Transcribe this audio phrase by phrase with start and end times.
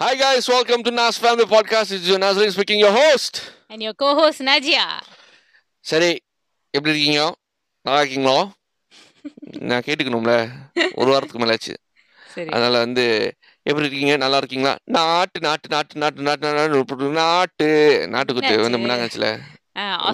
[0.00, 1.92] Hi guys, welcome to NAS Family Podcast.
[1.92, 3.34] It's your Nazrin speaking, your host.
[3.70, 4.84] And your co-host Nadia.
[5.84, 6.10] சரி
[6.74, 7.22] எப்படி இருக்கீங்க?
[7.86, 8.38] நல்லா இருக்கீங்களோ?
[9.70, 10.34] நான் கேட்டுக்கணும்ல.
[11.00, 11.74] ஒரு வாரத்துக்கு மேலாச்சு.
[12.54, 13.04] அதனால வந்து
[13.62, 14.16] எப்படி இருக்கீங்க?
[14.16, 14.74] நல்லா இருக்கீங்களா?
[14.96, 17.68] நாட்டு நாட்டு நாட்டு நாட்டு நாட்டு நாட்டு நாட்டு
[18.14, 19.28] நாட்டு குத்து வந்து முன்னாங்கச்சுல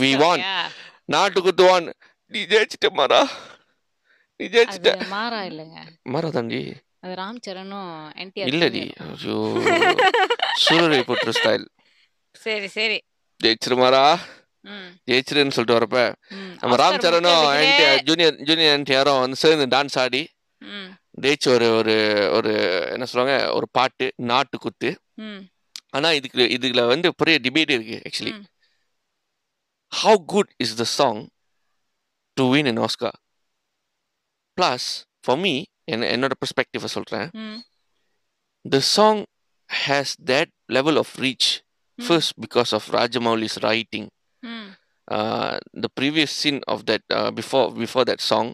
[0.05, 0.45] வி வான்
[1.17, 1.89] நாட்டு குத்து வான்
[2.33, 3.23] நீ ஜெயிச்சிட்ட மாறா.
[4.41, 4.91] நீ ஜெயிச்சிட்ட.
[5.17, 5.79] மாறா இல்லைங்க.
[6.15, 6.61] மாறா தம்பி
[7.03, 7.93] அது ராம் சரணும்
[8.23, 8.83] என்டிஆர் இல்லடி.
[9.05, 9.37] ஐயோ.
[10.65, 11.65] சூரரை போட்டு ஸ்டைல்
[12.35, 12.99] சரி சரி.
[13.41, 14.03] ஜெயிச்சிரு மாறா
[14.65, 15.99] ம், ஜெயிச்சிருன்னு சொல்லிட்டு வரப்ப.
[16.61, 20.23] நம்ம ராம் சரணும் என்டிஆர் ஜூனியர் ஜூனியர் என்டிஆரும் வந்து சேர்ந்து டான்ஸ் ஆடி
[21.19, 21.95] ஜெயிச்ச ஒரு ஒரு
[22.37, 22.51] ஒரு
[22.93, 24.91] என்ன சொல்லுவாங்க ஒரு பாட்டு நாட்டு குத்து.
[25.93, 28.35] ஆனா இதுக்கு இதுல வந்து பெரிய டிபேட் இருக்கு actually.
[29.93, 31.21] How good is the song
[32.37, 33.11] to win in Oscar
[34.59, 34.89] plus
[35.25, 35.55] for me
[36.11, 37.29] என்னோட பெர்ஸ்பெக்டிவ் சொல்றேன்.
[38.65, 39.21] The song
[39.71, 41.49] has that level of reach
[41.99, 44.09] first because of Rajamouli's writing
[45.83, 47.07] the previous scene of that
[47.39, 48.51] before before that song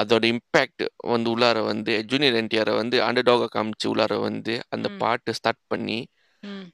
[0.00, 4.86] அதோட impact வந்து உள்ளார வந்து junior என்டிஆரை வந்து அண்டர்டாக காமிச்சு உள்ளார வந்து அந்த.
[5.02, 5.98] பாட்டு ஸ்டார்ட் பண்ணி.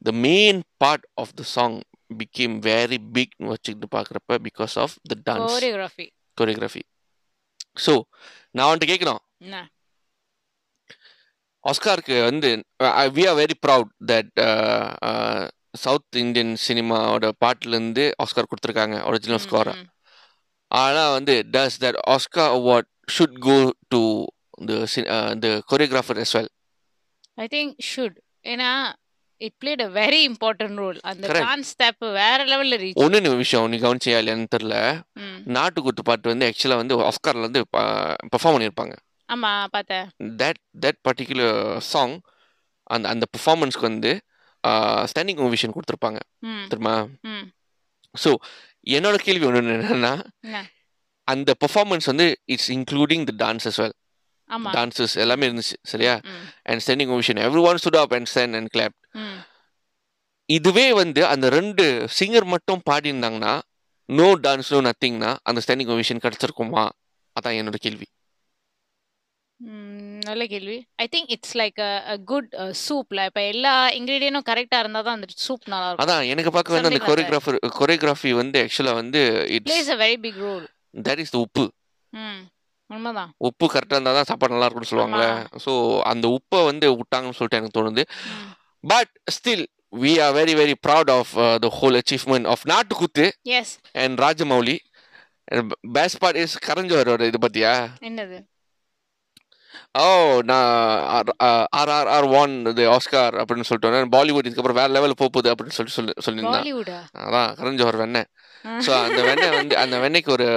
[0.02, 1.78] The main part of the song
[2.18, 6.06] became very big வச்சுக்கிட்டு பார்க்குறப்ப because of the dance Choreography.
[6.38, 6.82] Choreography
[7.76, 7.92] so
[8.54, 9.58] நான் வந்துட்டு கேட்குறோம் என்ன?
[11.64, 12.50] ஆஸ்காருக்கு வந்து
[13.16, 14.32] we are very proud that
[15.84, 19.74] South Indian சினிமாவோட பாட்டுலேருந்து ஆஸ்கார் கொடுத்துருக்காங்க ஒரிஜினல் ஸ்கோரை.
[20.70, 23.58] ஆனால் வந்து does that Oscar award should go
[23.94, 24.00] to
[25.44, 26.48] the choreographer as well
[27.38, 28.14] I think should.
[28.52, 28.70] ஏன்னா
[29.40, 30.96] it played a very important role.
[31.10, 31.26] அந்த.
[31.36, 34.76] டான்ஸ் ஸ்டெப் வேற லெவல்ல ரீச் ஒன்று விஷயம் நீ கவனிச்சியா இல்லையான்னு தெரில
[35.56, 37.62] நாட்டுக்குத்து பாட்டு வந்து ஆக்சுவலாக வந்து ஆஸ்காரில் வந்து
[38.32, 38.96] பெர்ஃபார்ம் பண்ணியிருப்பாங்க
[39.28, 40.06] ஆமா பார்த்தேன்.
[40.42, 42.16] தட் தட் பர்டிகுலர் சாங்
[42.94, 44.12] அந்த அந்த பெர்ஃபார்மன்ஸ்க்கு வந்து
[45.10, 46.20] ஸ்டாண்டிங் ஓவிஷன் கொடுத்துருப்பாங்க.
[46.70, 46.94] தெரியுமா.
[48.14, 48.30] ஸோ
[48.96, 50.12] என்னோட கேள்வி ஒன்று என்னன்னா
[50.46, 50.60] என்ன?
[51.28, 53.94] அந்த பெர்ஃபார்மன்ஸ் வந்து it's including the dance as well.
[54.50, 54.70] ஆமா.
[54.76, 56.14] டான்சஸ் எல்லாமே இருந்துச்சு சரியா?
[56.68, 58.96] And standing ovation every one stood up and stand and clap.
[60.48, 61.84] இதுவே வந்து அந்த ரெண்டு
[62.18, 63.54] சிங்கர் மட்டும் பாடியிருந்தாங்கன்னா
[64.08, 66.84] நோ டான்ஸ் நோ நத்திங்னா அந்த ஸ்டாண்டிங் ஓவிஷன் கிடைச்சிருக்குமா?
[67.36, 68.06] அதான் என்னோட கேள்வி.
[69.60, 69.94] ம்,
[70.26, 70.76] நல்ல கேள்வி.
[70.98, 71.92] I think it's like a
[72.28, 72.50] good
[72.82, 76.90] சூப்ல இப்ப எல்லா இன்கிரீடியனும் கரெக்டா இருந்தா தான் அந்த சூப் நல்லா இருக்கும் அதான் எனக்கு பார்க்க வந்து
[76.90, 77.10] அந்த like that.
[77.10, 79.20] கொரியோகிராஃபர் கொரியோகிராஃபி வந்து ஆக்சுவலாக வந்து
[79.60, 80.64] plays it's a very big role
[81.00, 81.64] that is the உப்பு.
[82.12, 82.40] ம்
[82.90, 83.30] உண்மைதான்.
[83.48, 85.30] உப்பு கரெக்டாக இருந்தால் தான் சாப்பாடு நல்லா இருக்கும்னு சொல்லுவாங்களே
[85.64, 85.72] ஸோ
[86.12, 88.04] அந்த உப்பை வந்து விட்டாங்கன்னு சொல்லிட்டு எனக்கு தோணுது.
[88.34, 88.52] ம்.
[88.84, 89.64] But still
[89.96, 93.26] we are very very proud of the whole achievement of நாட்டுக்குத்து
[93.58, 94.76] S and Rajamouli
[95.96, 97.74] best part is கரஞ்சவரோட இது பத்தியா?
[98.02, 98.38] என்னது?
[99.98, 100.04] ஓ
[100.48, 100.68] நான்
[101.12, 101.30] ஆர்
[101.94, 106.14] ஆர் ஆர் ஒன் இது ஆஸ்கார் அப்படின்னு சொல்லிட்டு பாலிவுட் இதுக்கப்புறம் வேற லெவலில் போகுது அப்படின்னு சொல்லிட்டு சொல்லி
[106.26, 106.66] சொல்லியிருந்தான்
[107.22, 108.28] அதான் கரஞ்சவர் வெண்ணெய்.
[108.80, 110.48] ஸோ அந்த வெண்ணெய் வந்து அந்த வெண்ணெய்க்கு ஒரு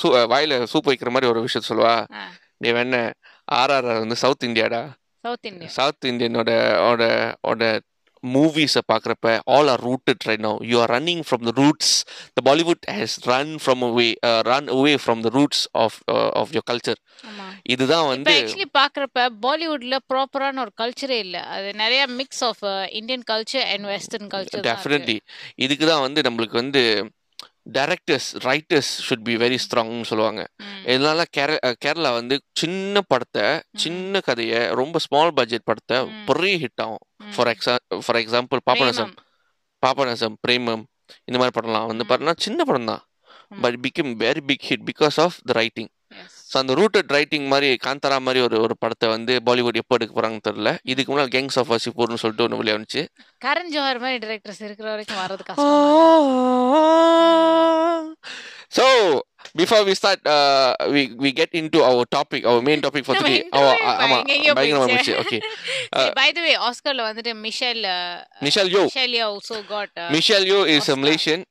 [0.00, 1.94] சூ வாயில சூப் வைக்கிற மாதிரி ஒரு விஷயம் சொல்லுவா.
[2.60, 3.08] டே வெண்ணெய்
[3.54, 4.82] ஆர்ஆர்ஆர் வந்து சவுத் இந்தியாடா
[5.24, 6.50] சவுத் இந்தியா சவுத் இந்தியனோட
[6.88, 7.02] ஓட
[7.50, 7.64] ஓட
[8.24, 11.92] மூவிஸை பார்க்குறப்ப all are rooted right no you are running from the roots
[12.36, 14.06] the Bollywood has run from away
[14.48, 15.96] run away from the roots of
[16.40, 17.00] of your culture
[17.66, 21.36] இதுதான் இப்ப வந்து ஆக்சுவலி பாக்குறப்ப பாலிவுட்ல ப்ராப்பரான ஒரு கல்ச்சரே இல்ல.
[21.54, 22.62] அது நிறைய mix of
[22.92, 25.16] Indian culture and western culture definitely
[25.56, 26.82] இதுக்கு தான் வந்து நம்மளுக்கு வந்து
[27.72, 30.42] directors writers should be very ஸ்ட்ராங்னு சொல்லுவாங்க.
[30.86, 33.44] இதனால கேர அஹ் கேரளா வந்து சின்ன படத்தை
[33.76, 36.24] சின்ன கதையை ரொம்ப ஸ்மால் பட்ஜெட் படத்தை ம்.
[36.24, 37.04] பெரிய ஹிட் ஆகும்.
[37.32, 39.12] For exa for example Papanasam
[39.82, 40.84] Papanasam Premam
[41.24, 41.86] இந்த மாதிரி படம்லாம்.
[41.86, 42.08] வந்து ம்.
[42.08, 43.02] பார்த்தீங்கன்னா சின்ன படம் தான்
[43.50, 43.60] ம்.
[43.60, 45.90] But become very big hit because of the writing
[46.52, 50.46] so அந்த ரூட்டட் ரைட்டிங் மாதிரி காந்தரா மாதிரி ஒரு ஒரு படத்தை வந்து பாலிவுட் எப்போ எடுக்க போறாங்கன்னு
[50.48, 50.70] தெரியல.
[50.92, 53.02] இதுக்கு முன்னாடி கேங்ஸ் ஆஃப் வசிப்பூர்னு சொல்லிட்டு ஒன்று வெளியே வந்துச்சு.
[53.44, 55.70] கரண் ஜோஹர் மாதிரி டைரக்டர்ஸ் இருக்கிற வரைக்கும் வரது கஷ்டம்
[58.76, 58.84] so
[59.60, 60.22] before we start
[60.94, 64.18] we we get in to our topic our main topic for today ஆமா
[64.58, 65.38] பயங்கரமா இருந்துச்சு ஓகே
[66.20, 67.82] பை தி வே ஆஸ்கர்ல வந்துட்டு Michelle
[68.46, 71.44] Michelle Yeoh Michelle Yeoh also got Michelle Yeoh is a Malaysian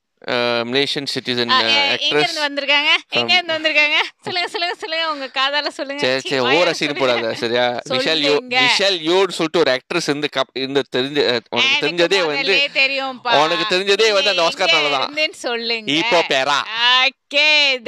[0.72, 2.92] Malaysian citizen actress வந்திருக்காங்க?
[3.20, 3.98] எங்க இருந்து வந்திருக்காங்க?
[4.26, 5.06] சொல்லுங்க சொல்லுங்க சொல்லுங்க.
[5.14, 6.02] உங்க காதால சொல்லுங்க.
[6.04, 7.66] சரி சரி ஓர சீன் போடாத சரியா?
[7.94, 8.34] விஷால் யோ
[8.66, 11.20] விஷால் யோட் சொல்லிட்டு ஒரு ஆக்ட்ரஸ் இருந்து கப் இந்த தெரிஞ்ச
[11.56, 15.90] உனக்கு தெரிஞ்சதே வந்து தெரியும் உனக்கு தெரிஞ்சதே வந்து அந்த ஆஸ்கார்னால தான் சொல்லுங்க.
[16.02, 16.60] இப்போ பேரா.
[17.00, 17.48] ஓகே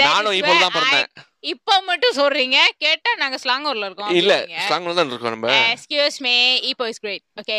[0.09, 1.09] நானும் இப்போ தான் பிறந்தேன்.
[1.51, 6.35] இப்ப மட்டும் சொல்றீங்க கேட்டா நாங்க ஸ்லாங்கூர்ல இருக்கோம் இல்ல ஸ்ட்ராங்ல தான் இருக்கோம் நம்ம எக்ஸ்கியூஸ் மீ
[6.71, 7.57] இப்போ இஸ் கிரேட் ஓகே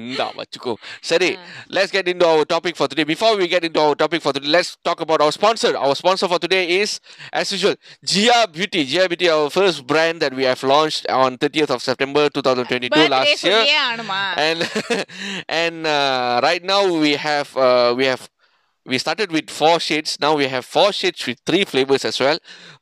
[0.00, 0.72] இந்தா வச்சுக்கோ
[1.10, 1.30] சரி
[1.76, 4.52] let's get into our topic for today before we get into our topic for today
[4.56, 6.92] let's talk about our sponsor our sponsor for today is
[7.40, 7.76] as usual
[8.12, 12.24] Gia Beauty Gia Beauty our first brand that we have launched on 30th of September
[12.30, 13.62] 2022 last year
[14.48, 14.60] and
[15.62, 18.24] and uh, right now we have uh, we have
[18.86, 22.38] we started with four shades now we have four shades with three flavors as well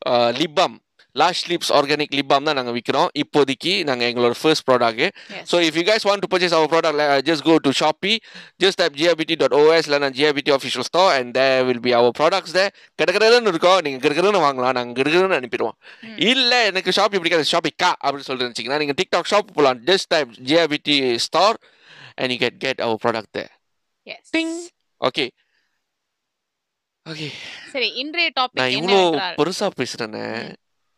[0.06, 0.76] uh, lip balm
[1.17, 5.08] Lush lips organic lip balm தான் நாங்கள் விற்கிறோம் இப்போதைக்கு நாங்கள் எங்களோட first product.
[5.50, 8.14] So if you guys want to purchase our product uh, just go to Shopee
[8.62, 12.70] just type gbt.os இல்லைனா gbt official store and there will be our products there
[13.00, 15.76] கிடக்கிறதுன்னு இருக்கோம் நீங்கள் கிடக்கிறதுன்னு வாங்கலாம் நாங்கள் கிடக்கிறதுன்னு அனுப்பிடுவோம்.
[16.31, 20.32] இல்லை எனக்கு ஷாப்பி பிடிக்காது ஷாப்பி கா அப்படின்னு சொல்லிட்டு இருந்துச்சிங்கன்னா நீங்கள் டிக்டாக் ஷாப் போகலாம் just type
[20.52, 20.91] gbt
[21.29, 21.55] store
[22.19, 23.52] and you can get our product there
[24.06, 24.25] Yes.
[27.06, 27.29] Okay
[27.73, 30.25] சரி இன்றைய டாபிக் நான் என்றால் பெருசா பேசுறேனே.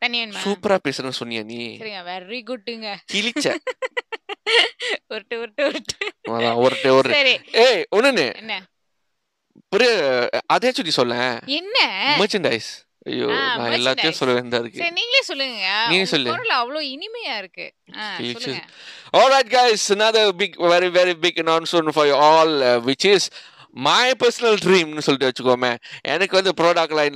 [0.03, 1.59] தனி வேணுமா சூப்பரா பேசுறேன்னு சொன்னியா நீ?
[1.81, 3.47] சரிங்க வெரி குட்டுங்க கிழிச்ச.
[5.13, 5.97] உருட்டு உருட்டு உருட்டு.
[6.37, 7.35] அதான் ஒருட்டு ஒரு சரி.
[7.65, 8.27] ஏய் ஒண்ணுன்னு.
[8.43, 8.55] என்ன?
[9.69, 9.91] பெரிய
[10.55, 11.17] அதையாச்சும் நீ சொல்ல.
[11.59, 11.79] என்ன?
[12.21, 12.71] மெர்ச்சன்டைஸ்
[13.11, 13.29] ஐயோ
[13.59, 14.19] நான் எல்லாத்தையும்.
[14.19, 14.81] சொல்ல வேண்டியதா இருக்கு.
[14.83, 16.31] சரி நீங்களே சொல்லுங்க நீ உங்க சொல்லு.
[16.33, 17.67] குரல் அவ்வளவு இனிமையா இருக்கு.
[18.35, 18.61] சொல்லுங்க.
[19.15, 23.23] Alright guys, another big very very big announcement for you all uh, which is
[23.75, 25.71] my personal dreamனு சொல்லிட்டு வச்சுக்கோமே
[26.15, 27.15] எனக்கு வந்து ப்ராடக்ட் லைன்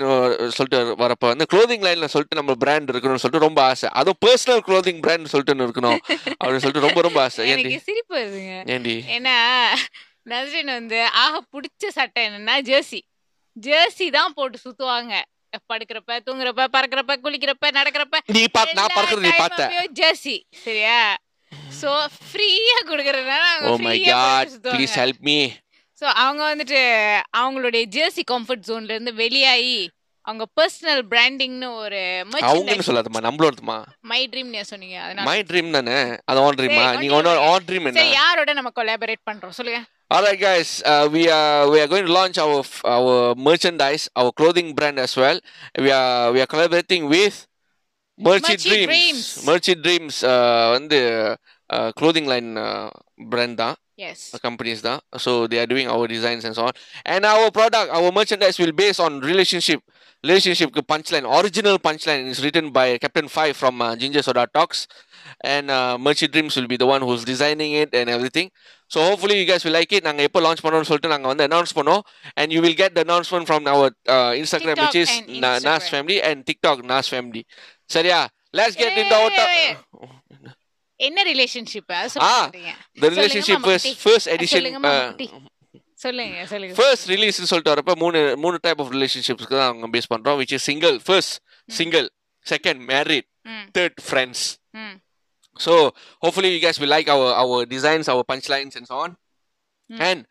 [0.56, 3.88] சொல்லிட்டு வரப்ப வந்து க்ளோதிங் லைன்ல சொல்லிட்டு நம்ம பிராண்ட் இருக்கணும்னு சொல்லிட்டு ரொம்ப ஆசை.
[4.00, 5.98] அதுவும் பர்சனல் க்ளோதிங் பிராண்ட் சொல்லிட்டு இருக்கணும்
[6.40, 7.48] அப்படின்னு சொல்லிட்டு ரொம்ப ரொம்ப ஆசை.
[7.54, 7.74] ஏண்டி?
[7.88, 8.20] சிரிப்பு
[8.76, 8.96] ஏண்டி?
[9.16, 9.36] ஏன்னா
[10.32, 13.00] நஸ்ரின் வந்து ஆக பிடிச்ச சட்டை என்னன்னா ஜெர்சி
[13.56, 15.14] ஜெர்சி தான் போட்டு சுத்துவாங்க.
[15.72, 19.68] படுக்கிறப்ப தூங்குறப்ப பறக்கிறப்ப குளிக்கிறப்ப நடக்கிறப்ப நீ பாத்து நான் பறக்கிறது நீ பார்த்த.
[20.00, 20.98] ஜெர்சி சரியா?
[21.80, 21.90] சோ
[22.30, 25.38] ஃப்ரீயா குடுக்கறதுனால ஓ my God please help me
[26.00, 26.80] so அவங்க வந்துட்டு
[27.40, 29.78] அவங்களுடைய ஜெர்சி கம்ஃபர்ட் ஜோன்ல இருந்து வெளியாகி
[30.26, 32.00] அவங்க பர்சனல் பிராண்டிங்னு ஒரு
[32.48, 33.76] அவங்கன்னு சொல்லாதம்மா நம்மளோடதுமா
[34.12, 35.98] மை ட்ரீம் நீ சொன்னீங்க அதனால மை ட்ரீம் தானே
[36.30, 39.82] அது ஆன் ட்ரீமா நீங்க ஒன்னு continue ஆன் ட்ரீம் என்ன சரி யாரோட நம்ம கொலாபரேட் பண்றோம் சொல்லுங்க
[40.40, 42.58] guys, uh, we are we are going to launch our
[42.96, 45.38] our merchandise, our clothing brand as well.
[45.76, 47.36] We are we are collaborating with
[48.18, 48.86] Merchie Dreams.
[48.86, 49.24] Dreams.
[49.44, 51.00] Merchie Dreams uh, வந்து
[51.70, 52.86] uh, clothing line uh,
[53.32, 53.76] brand தான்
[54.09, 54.99] S companies தான்.
[55.25, 56.75] So they are doing our designs and so on.
[57.13, 59.81] And our product, our merchandise will based on relationship.
[60.29, 64.81] Relationship க்கு punchline, original punchline is written by Captain Five from uh, Ginger Soda Talks.
[65.53, 68.47] And uh, Merchie Dreams will be the one who's designing it and everything.
[68.93, 70.03] So hopefully you guys will like it.
[70.07, 72.03] நாங்க எப்போ launch பண்ணோம்னு சொல்லிட்டு நாங்க வந்து announce பண்ணோம்
[72.39, 75.53] and you will get the announcement from our uh, Instagram which is TikTok and Na-
[75.53, 75.91] Nas Instagram.
[75.95, 77.43] Family and TikTok Nas Family.
[77.95, 78.21] சரியா?
[78.59, 79.17] Let's get Wait, into
[81.00, 81.90] என்ன relationship
[83.06, 84.62] relationship first, first edition
[86.04, 90.38] சொல்லுங்க சொல்லுங்க first release சொல்லிட்டு வரப்ப மூணு மூணு type of ரிலேஷன்ஷிப்ஸ்க்கு தான் அவங்க பேஸ் பண்றோம்
[90.40, 91.36] which is single first
[91.68, 92.06] single
[92.46, 93.26] second married
[93.78, 94.44] third friends.
[95.56, 95.72] So
[96.24, 99.14] hopefully you guys will like our our designs our punch lines and on.
[99.90, 100.22] And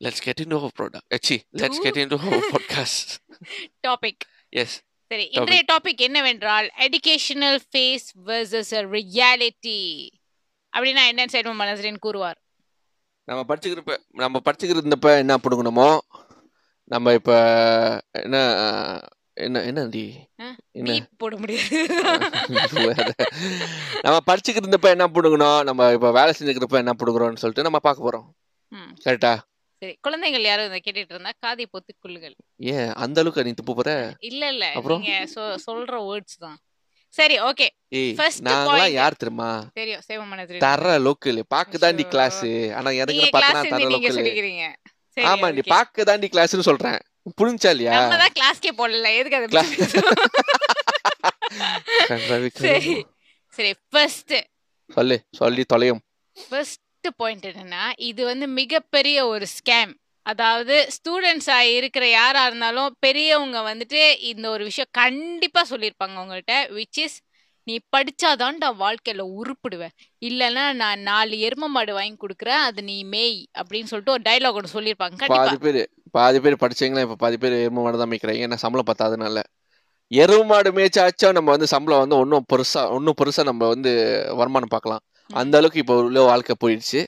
[0.00, 3.12] let's get in our product அச்சி let's get in our podcast
[3.88, 4.24] topic
[4.62, 4.76] yes
[5.10, 10.08] சரி இன்றைய topic என்னவென்றால் educational face versus reality
[10.76, 12.38] அப்படின்னா என்னன்னு side மனசரின் கூறுவார்.
[13.24, 15.98] நம்ம படிச்சுக்கிறப்ப நம்ம படிச்சுக்கிறப்ப என்ன பிடுங்கணுமோ
[16.84, 17.32] நம்ம இப்ப
[18.10, 18.36] என்ன
[19.32, 20.14] என்ன என்னடி?
[20.40, 20.54] ஆ?
[20.70, 21.08] என்ன?
[21.16, 21.86] போட முடியாது.
[24.02, 28.26] நம்ம படிச்சுக்கிட்டு இருந்தப்ப என்ன பிடுங்கணும் நம்ம இப்ப வேலை செஞ்சுக்கிறப்ப என்ன பிடுங்குறோம்னு சொல்லிட்டு நம்ம பார்க்க போறோம்.
[29.04, 29.32] கரெக்டா
[29.80, 32.34] சரி குழந்தைகள் யாரும் இதை கேட்டுட்டு இருந்தா காதை பொத்திக் கொள்ளுங்கள்.
[32.72, 32.90] ஏன்?
[33.04, 33.90] அந்த அளவுக்கு நீ துப்பு போற?
[34.30, 34.64] இல்ல இல்ல.
[34.78, 35.00] அப்புறம்?
[35.00, 35.18] நீங்க
[35.66, 36.56] சொல்ற வேர்ட்ஸ் தான்.
[37.14, 37.66] சரி ஓகே
[38.68, 38.92] point.
[38.92, 39.50] யார் தெரியுமா?
[39.80, 41.40] தெரியும் சேவ மனசரி தர லோக்கல்.
[41.54, 42.04] பாக்க தாண்டி.
[42.14, 42.40] கிளாஸ்
[42.78, 44.18] ஆனா இறங்குற பார்த்தா தர லோக்கல்.
[45.30, 45.62] ஆமா நீ.
[45.74, 46.98] பாக்க தாண்டி கிளாஸ்னு சொல்றேன்.
[47.38, 47.94] புரிஞ்சா இல்லையா?
[48.00, 49.14] நம்ம தான் கிளாஸ்க்கே போடல.
[49.20, 49.48] எதுக்கு அதை
[52.66, 52.94] சரி
[53.56, 53.72] சரி.
[53.92, 54.34] ஃபர்ஸ்ட்
[54.90, 56.02] சொல்லு சொல்லி தொலையும்.
[56.50, 59.92] ஃபர்ஸ்ட் பாயிண்ட் என்னன்னா இது வந்து மிகப்பெரிய ஒரு ஸ்கேம்
[60.26, 67.16] அதாவது ஸ்டூடெண்ட்ஸா இருக்கிற யாரா இருந்தாலும் பெரியவங்க வந்துட்டு இந்த ஒரு விஷயம் கண்டிப்பா சொல்லியிருப்பாங்க உங்கள்கிட்ட விச் இஸ்
[67.66, 73.90] நீ படிச்சாதான்டா வாழ்க்கையில உருப்பிடுவேன் இல்லைன்னா நான் நாலு எரும மாடு வாங்கி கொடுக்குறேன் அது நீ மேய் அப்படின்னு
[73.92, 75.28] சொல்லிட்டு ஒரு டைலாக் ஒன்று சொல்லியிருப்பாங்க.
[75.34, 78.44] பாதி பேர் பாதி பேர் படிச்சவங்களா இப்போ பாதி பேர் எருமை மாடு தான் மேய்க்கிறாங்க.
[78.46, 79.42] ஏன்னா சம்பளம் பத்தாதனால
[80.10, 83.92] எரும மாடு மேய்ச்சாச்சும் நம்ம வந்து சம்பளம் வந்து ஒன்றும் பெருசா ஒன்றும் பெருசா நம்ம வந்து
[84.40, 85.02] வருமானம் பார்க்கலாம்.
[85.30, 87.00] அந்த அளவுக்கு இப்போ உள்ள வாழ்க்கை போயிடுச்சு.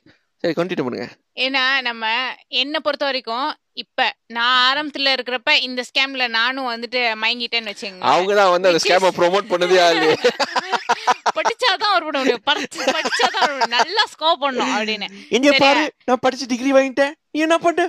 [0.45, 1.07] சரி கண்டினியூ பண்ணுங்க.
[1.37, 2.05] ஏன்னா நம்ம
[2.49, 8.51] என்ன பொறுத்த வரைக்கும் இப்ப நான் ஆரம்பத்துல இருக்கிறப்ப இந்த ஸ்கேம்ல நானும் வந்துட்டு மயங்கிட்டேன்னு வச்சுங்க அவங்க தான்
[8.51, 10.09] வந்து அந்த ஸ்கேமை ப்ரோமோட் பண்ணதே ஆளு.
[11.37, 15.09] படிச்சாதான் ஒரு பண்ண முடியும் படிச்சு படிச்சாதான் ஒரு நல்லா ஸ்கோப் பண்ணும் அப்படின்னு.
[15.31, 15.53] இங்க?
[15.59, 17.15] பாரு நான் படிச்சு டிகிரி வாங்கிட்டேன்.
[17.31, 17.83] நீ என்ன பண்ண?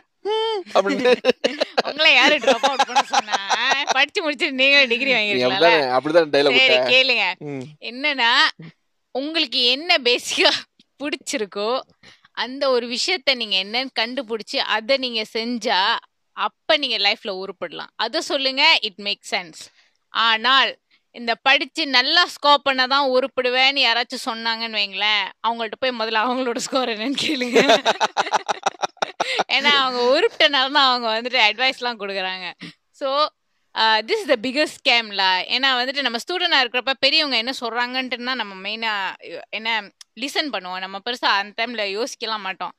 [0.74, 1.12] அப்படின்னு.
[1.86, 3.38] உங்களை யாரு ட்ராப் அவுட் பண்ண சொன்னா?
[3.94, 7.26] படிச்சு முடிச்சுட்டு நீங்க டிகிரி வாங்கிருக்கீங்களா அப்படிதானே கேளுங்க.
[7.82, 8.32] என்னன்னா
[9.20, 10.52] உங்களுக்கு என்ன பேசிக்கா
[11.00, 11.72] பிடிச்சிருக்கோ
[12.44, 15.80] அந்த ஒரு விஷயத்த நீங்க என்னன்னு கண்டுபிடிச்சு அதை நீங்க செஞ்சா
[16.38, 17.92] அப்ப நீங்க லைஃப்ல உருப்படலாம்.
[17.96, 19.60] அதை சொல்லுங்க இட் மேக் சென்ஸ்
[20.14, 20.70] ஆனால்
[21.16, 27.20] இந்த படிச்சு நல்லா ஸ்கோர் பண்ணதான் உருப்பிடுவேன்னு யாராச்சும் சொன்னாங்கன்னு வைங்களேன் அவங்கள்ட்ட போய் முதல்ல அவங்களோட ஸ்கோர் என்னன்னு
[27.26, 27.62] கேளுங்க.
[29.56, 32.48] ஏன்னா அவங்க உருப்பிட்டனால தான் அவங்க வந்துட்டு அட்வைஸ்லாம் கொடுக்குறாங்க.
[33.00, 33.10] So
[34.08, 35.24] this is the biggest ஸ்கேம்ல
[35.56, 39.70] ஏன்னா வந்துட்டு நம்ம ஸ்டூடெண்டாக இருக்கிறப்ப பெரியவங்க என்ன சொல்கிறாங்கன்ட்டு தான் நம்ம மெயினாக என்ன
[40.24, 40.82] லிசன் பண்ணுவோம்.
[40.86, 42.74] நம்ம பெருசாக அந்த டைமில் யோசிக்கலாம் மாட்டோம்.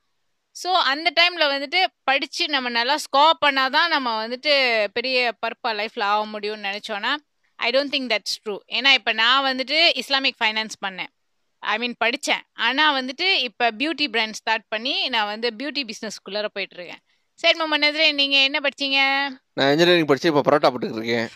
[0.55, 4.53] ஸோ அந்த டைமில் வந்துட்டு படித்து நம்ம நல்லா ஸ்கோர் பண்ணாதான் நம்ம வந்துட்டு
[4.97, 7.13] பெரிய பர்ப்பாக லைஃப்பில் ஆக முடியும்னு நினச்சோன்னா
[7.59, 11.11] I don't think that's true ஏன்னா இப்போ நான் வந்துட்டு இஸ்லாமிக் ஃபைனான்ஸ் பண்ணேன்.
[11.63, 17.02] ஐ மீன் படித்தேன் ஆனால் வந்துட்டு இப்போ பியூட்டி பிராண்ட் ஸ்டார்ட் பண்ணி நான் வந்து பியூட்டி பிஸ்னஸ்க்குள்ளே போயிட்டுருக்கேன்
[17.41, 18.99] சரி முகமது நதிரே நீங்கள் என்ன படிச்சீங்க?
[19.57, 21.29] நான் இன்ஜினியரிங் படிச்சு இப்போ பரோட்டா போட்டுட்டு இருக்கேன்.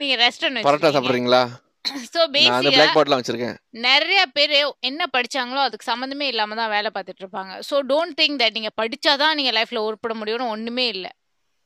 [0.00, 1.42] நீங்கள் ரெஸ்டாரண்ட் பரோட்டா சாப்பிட்றீங்களா?
[1.88, 3.56] வந்து பேசிக்கா பிளாக் பாட்லாம் வச்சிருக்கேன்.
[3.86, 4.54] நிறைய பேர்
[4.88, 7.52] என்ன படிச்சாங்களோ அதுக்கு சம்மந்தமே இல்லாம தான் வேலை பார்த்துட்டு இருப்பாங்க.
[7.68, 11.12] ஸோ டோன்ட் திங்க் தட் நீங்க படிச்சாதான் நீங்க லைஃப்ல உருப்பட முடியும்னு ஒண்ணுமே இல்லை.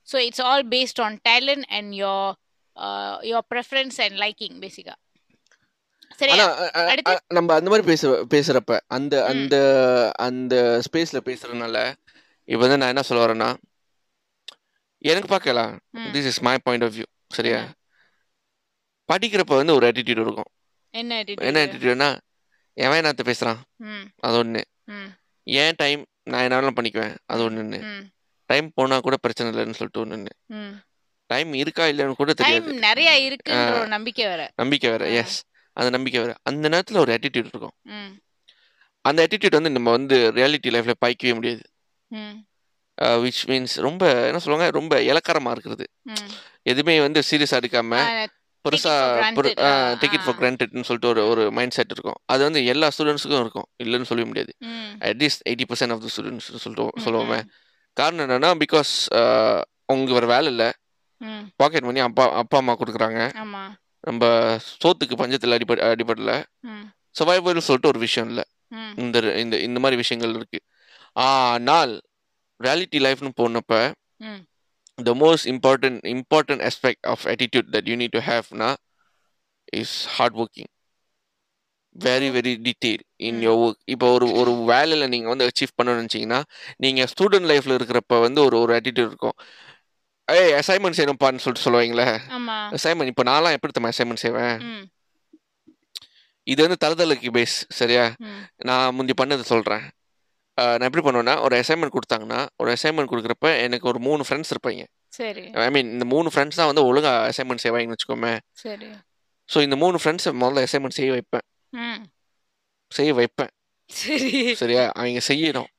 [0.09, 2.31] So it's all based on talent and your
[3.33, 4.97] your preference and liking பேசிக்கா
[7.37, 9.15] நம்ம அந்த மாதிரி பேச பேசுறப்ப அந்த.
[9.33, 9.57] அந்த
[10.27, 10.55] அந்த
[10.87, 11.79] ஸ்பேஸ்ல பேசுறதுனால
[12.45, 13.57] இப்போ வந்து நான் என்ன சொல்ல வரேன்னா
[14.99, 15.79] எனக்கு பார்க்கலாம்.
[15.97, 17.73] This is my point of view சரியா.
[19.13, 20.45] படிக்கிறப்ப வந்து ஒரு attitude இருக்கும்.
[20.91, 22.19] என்ன attitudeனா
[22.73, 23.57] எவன் என்னத்த பேசுறான்?
[24.17, 24.63] அது ஒண்ணு.
[25.43, 27.17] ஏன் டைம் நான் என்ன வேணாலும் பண்ணிக்குவேன்.
[27.27, 28.11] அது ம்.
[28.47, 30.29] டைம் போனா கூட பிரச்சனை இல்லைன்னு சொல்லிட்டு ஒண்ணு.
[30.47, 30.81] ம்.
[31.27, 32.73] டைம் இருக்கா இல்லைன்னு கூட தெரியாது.
[32.73, 34.53] நிறைய இருக்குன்ற ஒரு நம்பிக்கை வேற.
[34.57, 35.09] நம்பிக்கை வேற.
[35.09, 36.35] எஸ் அந்த நம்பிக்கை வேற.
[36.43, 37.73] அந்த நேரத்துல ஒரு attitude இருக்கும்.
[39.01, 41.63] அந்த attitude வந்து நம்ம வந்து ரியாலிட்டி லைஃப்ல பாய்க்கவே முடியாது.
[43.25, 45.87] விச் மீன்ஸ் ரொம்ப என்ன சொல்லுவாங்க ரொம்ப இலக்காரமா இருக்கிறது.
[46.63, 48.27] எதுவுமே வந்து சீரியஸா எடுக்காம ஆ,
[48.65, 48.95] பெருசா
[49.99, 50.39] டிக்கெட் ஃபார்.
[50.41, 52.19] கிராண்டட்னு சொல்லிட்டு ஒரு ஒரு மைண்ட் செட் இருக்கும்.
[52.25, 53.67] அது வந்து எல்லா ஸ்டூடெண்ட்ஸுக்கும் இருக்கும்.
[53.85, 54.53] இல்லைன்னு சொல்ல முடியாது.
[55.01, 57.41] At least eighty percent of the students சொல்லிட்டு சொல்லுவோமே.
[57.93, 58.93] காரணம் என்னன்னா பிகாஸ்
[59.87, 60.71] உங்களுக்கு வேற வேலை இல்லை.
[61.57, 63.21] பாக்கெட் மணி அப்பா அப்பா அம்மா கொடுக்குறாங்க.
[64.01, 66.31] நம்ம சோத்துக்கு பஞ்சத்தில் அடிபட அடிபடல.
[67.19, 68.45] சர்வைவல் சொல்லிட்டு ஒரு விஷயம் இல்லை.
[68.97, 70.61] இந்த இந்த இந்த மாதிரி விஷயங்கள் இருக்கு.
[71.17, 72.01] ஆனால்
[72.65, 74.43] ரியாலிட்டி லைஃப்னு போனப்ப ம்.
[75.05, 78.75] the most important important aspect of attitude that you need to have na
[79.77, 80.69] is hard working
[81.97, 83.77] very very detail in your work.
[83.85, 86.43] இப்போ ஒரு ஒரு வேலையில நீங்க வந்து அச்சீவ் பண்ணணும்னு நினைச்சீங்கன்னா
[86.77, 89.37] நீங்க ஸ்டூடெண்ட் லைஃப்ல இருக்கிறப்ப வந்து ஒரு ஒரு attitude இருக்கும்.
[90.25, 92.07] ஏய் அசைன்மெண்ட் செய்யணும்ப்பான்னு சொல்லிட்டு சொல்லுவாங்களே.
[92.75, 94.59] அசைன்மெண்ட் இப்போ நான்லாம் எப்படி தಮ್ಮ அசைன்மெண்ட் செய்வேன்?
[96.43, 98.15] இது வந்து தரதலுக்கு பேஸ் சரியா?
[98.57, 99.81] நான் முந்தி பண்ணது சொல்றேன்.
[99.81, 100.04] அஹ்
[100.57, 104.85] நான் எப்படி பண்ணுவேன்னா ஒரு அசைன்மெண்ட் கொடுத்தாங்கன்னா ஒரு அசைன்மெண்ட் கொடுக்குறப்ப எனக்கு ஒரு மூணு ஃப்ரெண்ட்ஸ் இருப்பாங்க.
[105.09, 105.51] சரி.
[105.53, 108.39] ஐ மீன் இந்த மூணு ஃப்ரெண்ட்ஸ் தான் வந்து ஒழுங்கா அசைன்மெண்ட் செய்வாங்கன்னு வச்சுக்கோமே.
[108.53, 108.89] சரி.
[109.49, 111.47] ஸோ இந்த மூணு ஃப்ரெண்ட்ஸை முதல்ல அசைன்மெண்ட் செய்ய வைப்பேன்.
[111.73, 112.03] ம்.
[112.93, 113.53] செய்ய வைப்பேன்.
[113.91, 114.55] சரி.
[114.55, 114.91] சரியா?
[114.95, 115.71] அவங்க செய்யணும்.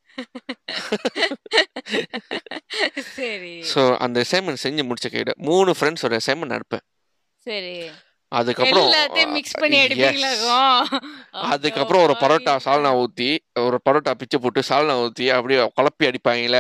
[3.15, 3.61] சரி.
[3.73, 6.85] ஸோ அந்த அசைன்மெண்ட் செஞ்சு முடிச்ச கையில மூணு ஃப்ரெண்ட்ஸோட அசைன்மெண்ட் அனுப்பேன்
[7.45, 7.91] சரி.
[8.31, 8.87] அதுக்கப்புறம்
[9.31, 9.77] மிக்ஸ் பண்ணி
[11.45, 13.29] அதுக்கப்புறம் ஒரு பரோட்டா சால்னா ஊத்தி
[13.59, 16.59] ஒரு பரோட்டா பிச்சை போட்டு சால்னா ஊத்தி அப்படியே குழப்பி அடிப்பாங்கல்ல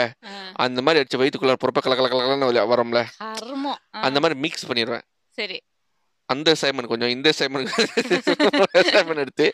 [0.55, 2.99] அந்த மாதிரி அடிச்சு வயிற்றுக்குள்ள பொறுப்ப கல கல கலன்னு வரும்ல.
[4.01, 5.05] அந்த மாதிரி மிக்ஸ் பண்ணிடுவேன்
[5.37, 5.57] சரி.
[6.29, 7.71] அந்த அசைன்மெண்ட் கொஞ்சம் இந்த அசைன்மெண்ட்
[8.77, 9.47] அசைன்மெண்ட் எடுத்து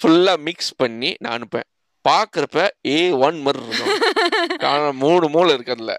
[0.00, 1.66] ஃபுல்லா மிக்ஸ் பண்ணி நான் அனுப்பேன்
[2.04, 3.94] பாக்குறப்ப ஏ ஒன் மாதிரி இருக்கும்.
[4.64, 5.94] காரணம் மூணு மூளை இருக்கு அதுல.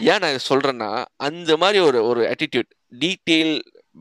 [0.00, 3.54] ஏன் நான் இதை சொல்றேன்னா அந்த மாதிரி ஒரு ஒரு attitude டீட்டெயில்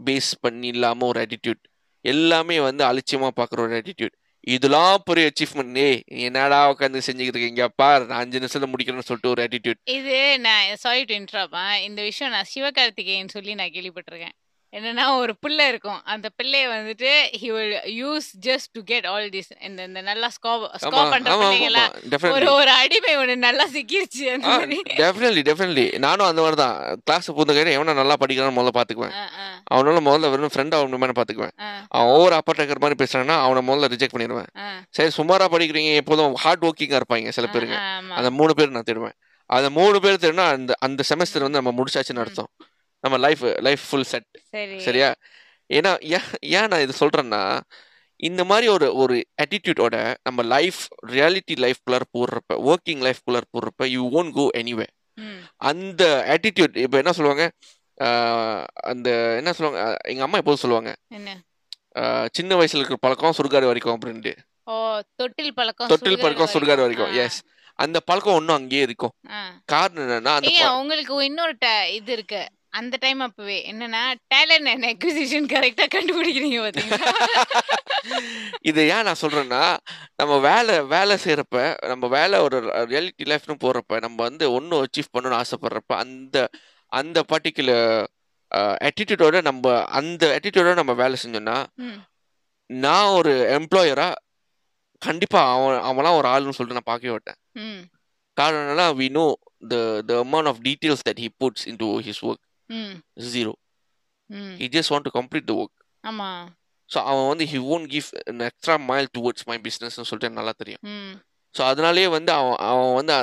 [0.06, 1.64] பேஸ் பண்ணி இல்லாமல் ஒரு ஆட்டிடியூட்
[2.02, 7.68] எல்லாமே வந்து அலட்சியமாக பார்க்குற ஒரு ஆட்டிடியூட் இதெல்லாம் பெரிய அச்சீவ்மெண்ட் ஏ என்னடா உட்காந்து செஞ்சுக்கிட்டு இருக்கீங்க?
[7.68, 12.34] பார் நான் அஞ்சு நிமிஷத்துல முடிக்கணும்னு சொல்லிட்டு ஒரு ஆட்டிடியூட் இது நான் சாரி டு இன்ட்ராப் இந்த விஷயம்
[12.34, 14.36] நான் சிவகார்த்திகேயன் சொல்லி நான் கேள்விப்பட்டிருக்கேன்.
[14.78, 16.00] என்னன்னா ஒரு பிள்ளை இருக்கும்.
[16.14, 17.10] அந்த பிள்ளைய வந்துட்டு
[17.42, 21.84] he will use just to get all this இந்த இந்த நல்லா ஸ்கோப் ஸ்கோப் பண்ற பிள்ளைங்களா
[22.38, 24.80] ஒரு ஒரு அடிமை ஒண்ணு நல்லா சிக்கிருச்சு அந்த மாதிரி.
[25.02, 26.78] டெஃபினெட்லி டெஃபினெட்லி நானும் அந்த மாதிரி தான்.
[27.08, 29.16] கிளாஸ் பூந்த கையில எவனா நல்லா படிக்கிறான்னு முதல்ல பாத்துக்குவேன்
[29.74, 31.56] அவனால முதல்ல வெறும் ஃப்ரெண்ட் அவன் மாதிரி பாத்துக்குவேன்
[31.96, 34.50] அவன் ஓவர் அப்பா டேக்கர் மாதிரி பேசுறான்னா அவனை முதல்ல ரிஜெக்ட் பண்ணிடுவேன்.
[34.98, 37.78] சரி சுமாரா படிக்கிறீங்க எப்போதும் ஹார்ட் ஒர்க்கிங்கா இருப்பாங்க சில பேருங்க.
[38.20, 39.18] அந்த மூணு பேர் நான் தேடுவேன்.
[39.56, 42.52] அந்த மூணு பேர் தேடினா அந்த அந்த செமஸ்டர் வந்து நம்ம முடிச்சாச்சுன்னு அர்த்தம்.
[43.04, 44.78] நம்ம லைஃப் லைஃப் ஃபுல் செட் சரி.
[44.88, 45.10] சரியா?
[45.70, 45.92] ஏன்னா
[46.58, 47.42] ஏன் நான் இது சொல்றேன்னா
[48.20, 49.96] இந்த மாதிரி ஒரு ஒரு attitude-ஓட
[50.28, 50.82] நம்ம லைஃப்
[51.14, 54.88] ரியாலிட்டி லைஃப் குள்ளார போடுறப்ப ஒர்க்கிங் லைஃப் குள்ளார போடுறப்ப யூ ஓன் கோ எனிவே
[55.70, 56.04] அந்த
[56.36, 57.46] attitude இப்போ என்ன சொல்லுவாங்க?
[58.92, 59.84] அந்த என்ன சொல்லுவாங்க?
[60.12, 60.92] எங்க அம்மா எப்போதும் சொல்லுவாங்க
[62.38, 64.34] சின்ன வயசுல இருக்கிற பழக்கம் சுடுகாடு வரைக்கும் அப்படின்ட்டு.
[65.22, 67.14] தொட்டில் பழக்கம் தொட்டில் பழக்கம் சுடுகாடு வரைக்கும்.
[67.24, 67.40] எஸ்
[67.80, 69.14] அந்த பழக்கம் ஒன்றும் அங்கேயே இருக்கும்.
[69.74, 71.56] காரணம் என்னன்னா உங்களுக்கு இன்னொரு
[72.00, 72.44] இது இருக்கு.
[72.74, 73.58] அந்த டைம் அப்பவே.
[73.70, 74.02] என்னன்னா
[74.32, 77.10] டேலண்ட் அண்ட் அக்விசிஷன் கரெக்டா கண்டுபிடிக்கிறீங்க பாத்தீங்களா?
[78.64, 79.62] இது ஏன் நான் சொல்றேன்னா
[80.20, 81.60] நம்ம வேலை வேலை செய்யறப்ப
[81.92, 82.58] நம்ம வேலை ஒரு
[82.92, 86.38] ரியாலிட்டி லைஃப்னு போறப்ப நம்ம வந்து ஒன்றும் அச்சீவ் பண்ணணும்னு ஆசைப்படுறப்ப அந்த
[86.92, 87.88] அந்த பர்டிகுலர்
[88.82, 91.58] ஆட்டிடியூடோட நம்ம அந்த ஆட்டிடியூடோட நம்ம வேலை செஞ்சோம்னா
[92.70, 94.10] நான் ஒரு எம்ப்ளாயரா
[95.02, 97.40] கண்டிப்பா அவன் அவன்லாம் ஒரு ஆளுன்னு சொல்லிட்டு நான் பார்க்கவே மாட்டேன்.
[97.62, 97.82] ம்,
[98.38, 99.26] காரணம் என்னன்னா we know
[99.68, 99.76] the
[100.06, 102.44] the amount of details that he puts in to his work
[103.34, 103.54] zero.
[104.62, 106.30] He just want to complete the work ஆமா.
[106.90, 108.08] ஸோ அவன் வந்து he won't give
[108.50, 110.84] extra mile towards my பிஸ்னஸ்னு சொல்லிட்டு நல்லா தெரியும்.
[111.56, 113.14] ஸோ அதனாலேயே வந்து அவன் அவன் வந்து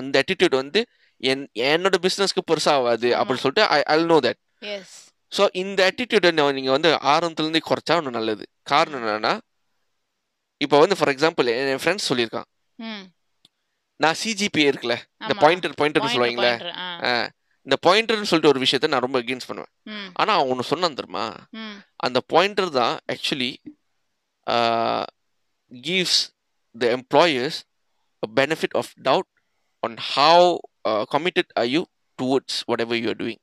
[0.00, 0.80] அந்த attitude வந்து
[1.20, 3.08] என் என்னோட பிஸ்னஸ்க்கு பெருசாகாது.
[3.18, 4.40] அப்படின்னு சொல்லிட்டு I I know that
[5.32, 6.26] so இந்த attitude
[6.58, 8.44] நீங்கள் வந்து ஆரம்பத்துலேருந்தே குறைச்சா ஒன்று நல்லது.
[8.72, 9.32] காரணம் என்னன்னா
[10.60, 12.48] இப்போ வந்து ஃபார் எக்ஸாம்பிள் என் ஃப்ரெண்ட்ஸ் சொல்லியிருக்கான்.
[14.00, 15.34] நான் சிஜிபிஏ இருக்குல்ல இந்த.
[15.42, 16.88] பாயிண்டர் பாயிண்டர் Pointer, சொல்லுவாங்களே pointer, ஆ.
[17.08, 17.12] ஆ,
[17.68, 19.72] இந்த பாயிண்டர்னு சொல்லிட்டு ஒரு விஷயத்த நான் ரொம்ப அகேன்ஸ்ட் பண்ணுவேன்.
[19.88, 21.24] ம், ஆனால் அவன் ஒன்று சொன்னான் தெரியுமா?
[22.00, 23.50] அந்த பாயிண்டர் தான் actually
[25.70, 26.20] gives
[26.74, 27.58] the employers
[28.22, 29.28] benefit of doubt
[29.82, 30.46] on how
[31.12, 31.82] committed are you
[32.18, 33.42] towards whatever you are doing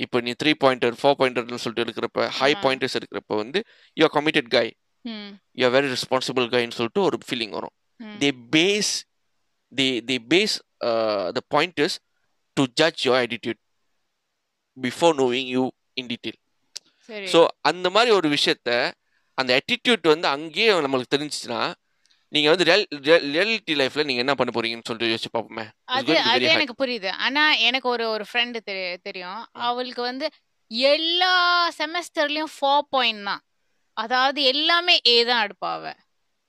[0.00, 2.50] இப்போ நீ த்ரீ பாயிண்டர் ஃபோர் பாயிண்டர்னு சொல்லிட்டு இருக்கிறப்ப ஹை.
[2.64, 3.58] பாயிண்டர்ஸ் இருக்கிறப்ப வந்து
[3.96, 4.66] you are committed guy
[5.58, 7.74] you are very responsible கைன்னு சொல்லிட்டு ஒரு feeling வரும்.
[8.20, 8.92] They base
[9.72, 10.56] they they base
[11.32, 11.96] the pointers
[12.56, 13.60] to judge your attitude
[14.76, 15.64] before knowing you
[16.00, 16.38] in detail
[17.32, 18.70] so அந்த மாதிரி ஒரு விஷயத்த
[19.38, 21.60] அந்த attitude வந்து அங்கேயே நம்மளுக்கு தெரிஞ்சிச்சுன்னா
[22.32, 22.64] நீங்க வந்து
[23.30, 25.64] ரியாலிட்டி லைஃப்ல நீங்க என்ன பண்ண போறீங்கன்னு சொல்லிட்டு யோசிச்சு பார்ப்போமே.
[25.64, 26.46] It's அது அது.
[26.54, 27.10] எனக்கு புரியுது.
[27.26, 28.58] ஆனா எனக்கு ஒரு ஒரு ஃப்ரெண்டு
[29.08, 29.42] தெரியும்.
[29.66, 30.26] அவளுக்கு வந்து
[30.90, 31.32] எல்லா
[31.78, 33.42] செமஸ்டர்லயும் ஃபோர் பாயிண்ட் தான்.
[33.96, 35.92] அதாவது எல்லாமே ஏ தான் எடுப்பா அவ.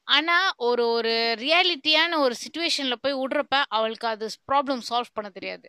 [0.08, 0.38] ஆனா
[0.68, 5.68] ஒரு ஒரு ரியாலிட்டியான ஒரு சுச்சுவேஷன்ல போய் விடுறப்ப அவளுக்கு அது ப்ராப்ளம் சால்வ் பண்ண தெரியாது.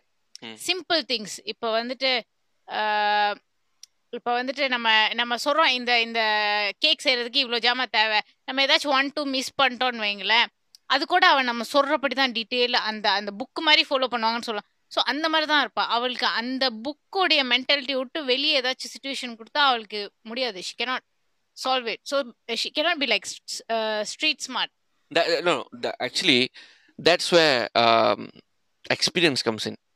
[0.67, 2.11] சிம்பிள் திங்ஸ் இப்போ வந்துட்டு
[4.17, 6.21] இப்போ வந்துட்டு நம்ம நம்ம சொல்றோம் இந்த இந்த
[6.83, 8.19] கேக் செய்யறதுக்கு இவ்வளோ ஜாமா தேவை.
[8.47, 10.47] நம்ம ஏதாச்சும் ஒன் டூ மிஸ் பண்ணிட்டோம்னு வைங்களேன்
[10.85, 14.69] அது கூட அவன் நம்ம சொல்றபடி தான் டீட்டெயில் அந்த அந்த புக் மாதிரி ஃபாலோ பண்ணுவாங்கன்னு சொல்லலாம்.
[14.95, 15.83] ஸோ அந்த மாதிரி தான் இருப்பா.
[15.95, 20.61] அவளுக்கு அந்த புக்கோடைய மென்டாலிட்டி விட்டு வெளியே ஏதாச்சும் சுச்சுவேஷன் கொடுத்தா அவளுக்கு முடியாது.
[20.69, 21.03] She cannot
[21.57, 22.17] solve it so
[22.63, 23.27] she cannot be like
[24.13, 24.73] street smart
[25.11, 26.51] That, no, that, actually,
[26.99, 27.67] that's where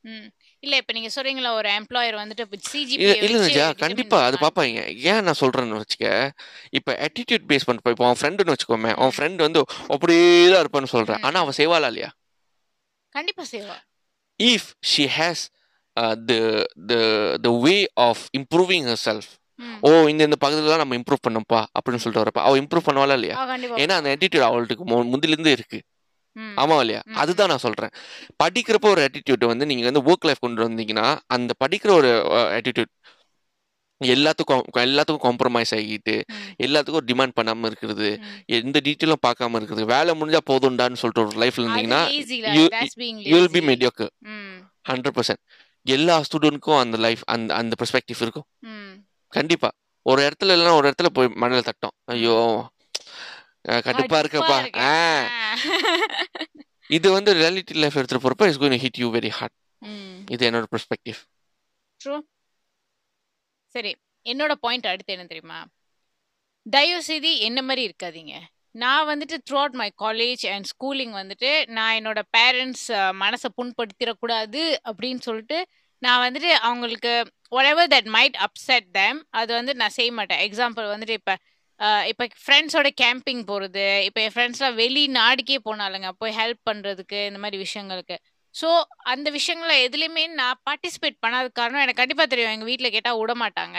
[0.03, 0.25] ம்.
[0.63, 4.79] இல்ல இப்ப நீங்க சொல்றீங்களா ஒரு எம்ப்ளாயர் வந்துட்டு இல்ல சிஜிபி இல்ல நிஜா கண்டிப்பா அது பாப்பாங்க.
[5.03, 6.07] ஏன் நான் சொல்றேன்னு வச்சுக்க
[6.71, 9.15] இப்ப attitude பேஸ் பண்ணிட்டு இப்போ அவன் ஃப்ரெண்டுன்னு வச்சுக்கோமே அவன் ம்.
[9.17, 11.19] ஃப்ரெண்ட் வந்து அப்படியே தான் இருப்பான்னு சொல்றேன்.
[11.19, 11.25] ம்.
[11.25, 12.11] ஆனா அவன் செய்வாளா இல்லையா?
[13.15, 13.77] கண்டிப்பா செய்வா
[14.39, 15.39] if she has
[15.97, 16.39] uh, the
[16.87, 17.01] the
[17.39, 19.25] the way of improving herself.
[19.59, 19.77] ம்.
[19.81, 23.35] ஓ இந்த இந்த பகுதியில நம்ம இம்ப்ரூவ் பண்ணப்பா அப்படின்னு சொல்லிட்டு வரப்ப அவ இம்ப்ரூவ் பண்ணுவாளா இல்லையா?
[23.37, 25.79] அவ கண்டிப்பா ஏன்னா அந்த attitude அவளுக்கு மு- முந்தில இருந்து இருக்கு.
[26.57, 27.01] ஆமா இல்லையா.
[27.15, 27.91] அதுதான் நான் சொல்றேன்
[28.43, 32.11] படிக்கிறப்போ ஒரு attitude வந்து நீங்க வந்து ஒர்க் லைஃப் கொண்டு வந்தீங்கன்னா அந்த படிக்கிற ஒரு
[32.57, 32.91] attitude
[34.01, 36.15] எல்லாத்துக்கும் எல்லாத்துக்கும் காம்ப்ரமைஸ் ஆகிட்டு.
[36.57, 38.07] எல்லாத்துக்கும் டிமாண்ட் பண்ணாம இருக்கிறது.
[38.57, 42.01] எந்த டீட்டெயிலும் பார்க்காம இருக்கிறது வேலை முடிஞ்சா போதும்டான்னு சொல்லிட்டு ஒரு லைஃப்ல இருந்தீங்கன்னா
[42.55, 42.63] you
[43.35, 43.67] will be lazy.
[43.67, 44.57] Mediocre ம்.
[44.89, 45.43] ஹண்ட்ரட் பர்சன்ட்
[45.85, 48.47] எல்லா ஸ்டூடெண்ட்க்கும் அந்த லைஃப் அந்த அந்த பெர்ஸ்பெக்டிவ் இருக்கும்.
[49.33, 49.69] கண்டிப்பா
[50.05, 52.35] ஒரு இடத்துல இல்லைன்னா ஒரு இடத்துல போய் மணல தட்டும் ஐயோ
[53.85, 54.57] கடுப்பா இருக்கப்பா.
[56.97, 59.55] இது வந்து ரியாலிட்டி லைஃப் எடுத்துட்டு போறப்ப is going hit you very hard.
[60.33, 61.19] இது என்னோட பெர்ஸ்பெக்டிவ்
[61.97, 62.21] True.
[63.75, 63.91] சரி
[64.31, 65.59] என்னோட பாயிண்ட் அடுத்து என்ன தெரியுமா?
[66.65, 68.33] தயவு செய்து என்ன மாதிரி இருக்காதீங்க.
[68.71, 72.85] நான் வந்துட்டு throughout my college and schooling வந்துட்டு நான் என்னோட பேரண்ட்ஸ்
[73.23, 75.59] மனசை புண்படுத்திடக்கூடாது அப்படின்னு சொல்லிட்டு
[75.99, 77.11] நான் வந்துட்டு அவங்களுக்கு
[77.55, 80.41] whatever that might upset them அது வந்து நான் செய்ய மாட்டேன்.
[80.47, 81.35] எக்ஸாம்பிள் வந்துட்டு இப்போ
[82.11, 87.57] இப்போ ஃப்ரெண்ட்ஸோட கேம்பிங் போகிறது இப்போ என் ஃப்ரெண்ட்ஸ்லாம் வெளி நாடுக்கே போனாலுங்க போய் ஹெல்ப் பண்ணுறதுக்கு இந்த மாதிரி
[87.65, 88.15] விஷயங்களுக்கு.
[88.55, 88.67] ஸோ
[89.13, 92.53] அந்த விஷயங்கள எதுலையுமே நான் பார்ட்டிசிபேட் பண்ணாத காரணம் எனக்கு கண்டிப்பாக தெரியும்.
[92.55, 93.77] எங்கள் வீட்டில் கேட்டால் விட மாட்டாங்க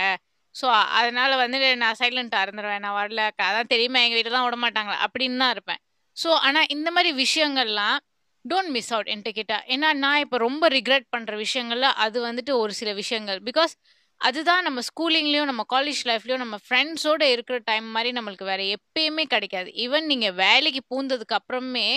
[0.55, 0.67] ஸோ
[0.99, 2.83] அதனால வந்து நான் சைலண்ட்டாக இருந்துருவேன்.
[2.85, 5.81] நான் வரல அதான் தெரியுமா எங்கள் வீட்டில் தான் விட மாட்டாங்களா அப்படின்னு தான் இருப்பேன்.
[6.17, 7.97] ஸோ ஆனால் இந்த மாதிரி விஷயங்கள்லாம்
[8.45, 12.73] டோன்ட் மிஸ் அவுட் என்கிட்ட கேட்டால் ஏன்னா நான் இப்போ ரொம்ப ரிக்ரெட் பண்ணுற விஷயங்கள்ல அது வந்துட்டு ஒரு
[12.81, 13.39] சில விஷயங்கள்.
[13.49, 13.73] பிகாஸ்
[14.21, 19.69] அதுதான் நம்ம ஸ்கூலிங்லேயும் நம்ம காலேஜ் லைஃப்லையும் நம்ம ஃப்ரெண்ட்ஸோட இருக்கிற டைம் மாதிரி நம்மளுக்கு வேற எப்பயுமே கிடைக்காது.
[19.85, 21.89] ஈவன் நீங்கள் வேலைக்கு பூந்ததுக்கு அப்புறமே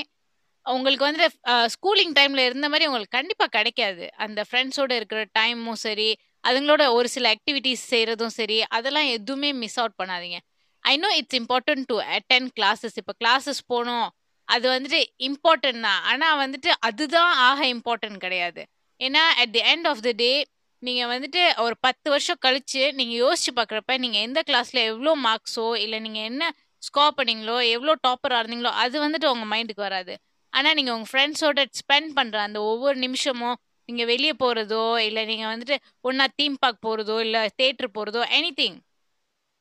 [0.65, 1.25] உங்களுக்கு வந்து
[1.73, 4.05] ஸ்கூலிங் டைம்ல இருந்த மாதிரி உங்களுக்கு கண்டிப்பாக கிடைக்காது.
[4.25, 6.09] அந்த ஃப்ரெண்ட்ஸோட இருக்கிற டைமும் சரி
[6.43, 10.39] அதுங்களோட ஒரு சில ஆக்டிவிட்டிஸ் செய்கிறதும் சரி அதெல்லாம் எதுவுமே மிஸ் அவுட் பண்ணாதீங்க.
[10.83, 14.07] I know it's important to attend classes இப்போ கிளாஸஸ் போகணும்
[14.47, 14.99] அது வந்துட்டு
[15.29, 16.01] இம்பார்ட்டன்ட் தான்.
[16.11, 18.61] ஆனால் வந்துட்டு அதுதான் ஆக இம்பார்ட்டன்ட் கிடையாது.
[18.99, 20.31] ஏன்னா at the end of the day
[20.83, 25.99] நீங்கள் வந்துட்டு ஒரு பத்து வருஷம் கழிச்சு நீங்கள் யோசிச்சு பார்க்குறப்ப நீங்கள் எந்த கிளாஸ்ல எவ்வளோ மார்க்ஸோ இல்லை
[25.99, 30.13] நீங்கள் என்ன ஸ்கோர் பண்ணீங்களோ எவ்வளோ டாப்பராக இருந்தீங்களோ அது வந்துட்டு உங்கள் மைண்டுக்கு வராது.
[30.53, 33.57] ஆனா நீங்க உங்க ஃப்ரெண்ட்ஸோட ஸ்பெண்ட் பண்ற அந்த ஒவ்வொரு நிமிஷமும்
[33.89, 38.77] நீங்க வெளியே போறதோ இல்ல நீங்க வந்துட்டு ஒன்னா தீம் பார்க் போறதோ இல்ல தேட்டர் போறதோ எனிதிங்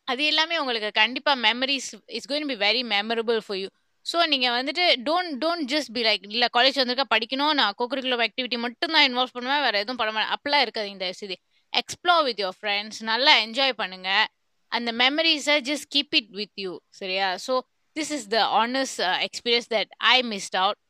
[0.08, 3.68] அது எல்லாமே உங்களுக்கு கண்டிப்பா memories is going be very memorable for you
[4.10, 7.54] so நீங்கள் வந்துட்டு don't don't just be like இல்லை காலேஜ் வந்திருக்கா படிக்கணும்.
[7.60, 9.62] நான் கோகுரிக்குலர் ஆக்டிவிட்டி மட்டும் தான் இன்வால்வ் பண்ணுவேன்.
[9.66, 10.32] வேறு எதுவும் பண்ண மாட்டேன்.
[10.36, 11.36] அப்படிலாம் இருக்காது இந்த இது
[11.72, 14.10] எக்ஸ்ப்ளோர் வித் யோர் ஃப்ரெண்ட்ஸ் நல்லா என்ஜாய் பண்ணுங்க.
[14.72, 17.28] அந்த மெமரிஸை just keep it with you சரியா?
[17.46, 17.54] So
[17.96, 18.96] this is the honours
[19.28, 20.80] experience that I missed out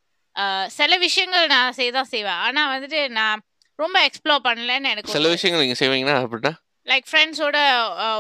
[0.79, 2.41] சில விஷயங்கள் நான் செய்ய தான் செய்வேன்.
[2.47, 3.43] ஆனால் வந்துட்டு நான்
[3.79, 6.53] ரொம்ப எக்ஸ்ப்ளோர் பண்ணலன்னு எனக்கு சில விஷயங்கள் நீங்க செய்வீங்கன்னா அப்படின்னா?
[6.91, 7.59] லைக் ஃப்ரெண்ட்ஸோட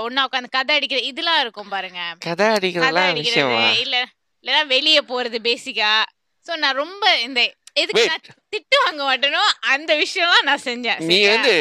[0.06, 2.00] ஒன்னா உட்காந்து கதை அடிக்கிற இதெல்லாம் இருக்கும் பாருங்க.
[2.28, 3.98] கதை அடிக்கிறது இல்ல.
[4.46, 5.92] இல்லனா வெளிய போறது பேசிக்கா
[6.46, 7.40] சோ நான் ரொம்ப இந்த
[7.82, 8.02] எதுக்கு.
[8.10, 9.40] நான் திட்டு வாங்க மாட்டேனோ
[9.72, 11.00] அந்த விஷயம்லாம் நான் செஞ்சேன்.
[11.08, 11.16] நீ?
[11.30, 11.54] வந்து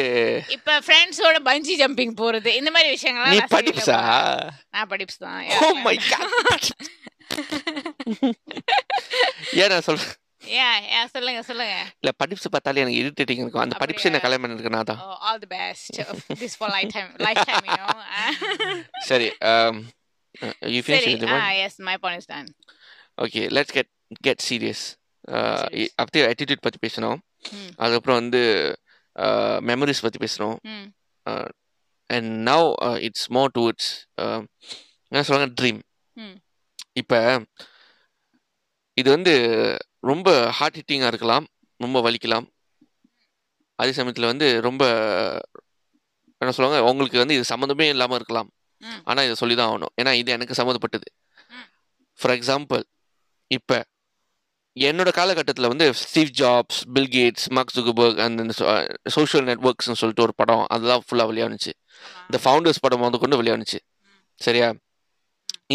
[0.56, 3.96] இப்ப ஃப்ரெண்ட்ஸோட பஞ்சி ஜம்பிங் போறது இந்த மாதிரி விஷயங்கள்லாம் நீ போல.
[4.76, 5.42] நான் படிப்ஸ் தான்.
[5.56, 6.68] ஓ மை காட்
[9.62, 10.14] ஏன் நான் சொல்றேன்
[10.96, 11.76] ஏன் சொல்லுங்க சொல்லுங்க.
[12.02, 13.64] இல்ல படிப்ஸ் பார்த்தாலே எனக்கு இரிட்டேட்டிங் இருக்கும்.
[13.64, 14.20] அந்த படிப்ஸ் என்ன?
[14.24, 15.02] கல்யாணம் பண்ணிருக்கேன் நான் தான்.
[15.26, 16.00] All the best
[16.44, 17.10] this for lifetime
[17.50, 17.88] lifetime you know
[19.10, 19.74] சரி um,
[21.26, 21.40] one?
[21.42, 22.48] Ah yes my point is done
[23.24, 23.92] okay let's get
[24.26, 24.84] get serious
[25.26, 25.92] serious.
[26.00, 27.18] அப்படியே ஆட்டிடியூட் பற்றி பேசணும்.
[27.82, 28.40] அதுக்கப்புறம் வந்து
[29.70, 30.56] மெமரிஸ் பற்றி பேசணும்.
[32.14, 32.66] And now
[33.06, 33.90] it's more towards
[35.10, 35.50] என்ன சொல்லுவாங்க?
[35.60, 35.80] ட்ரீம்.
[37.00, 37.18] இப்போ
[39.00, 39.34] இது வந்து
[40.10, 41.46] ரொம்ப ஹார்ட் ஹிட்டிங்காக இருக்கலாம்
[41.84, 42.46] ரொம்ப வலிக்கலாம்.
[43.80, 44.84] அதே சமயத்தில் வந்து ரொம்ப
[46.40, 46.78] என்ன சொல்லுவாங்க?
[46.90, 48.48] உங்களுக்கு வந்து இது சம்மந்தமே இல்லாமல் இருக்கலாம்.
[49.08, 49.92] ஆனால் இதை சொல்லி தான் ஆகணும்.
[50.00, 51.08] ஏன்னா இது எனக்கு சம்மந்தப்பட்டது.
[52.20, 52.84] ஃபார் எக்ஸாம்பிள்
[53.50, 53.76] இப்போ
[54.76, 58.54] என்னோட காலகட்டத்தில் வந்து Steve Jobs Bill Gates Mark Zuckerberg அந்த
[59.16, 61.72] சோஷியல் நெட்ஒர்க்ஸ்னு சொல்லிட்டு ஒரு படம் அதெல்லாம் ஃபுல்லாக வெளியானுச்சு.
[62.28, 63.78] இந்த ஃபவுண்டர்ஸ் படம் வந்து கொண்டு வெளியானுச்சு.
[64.40, 64.68] சரியா?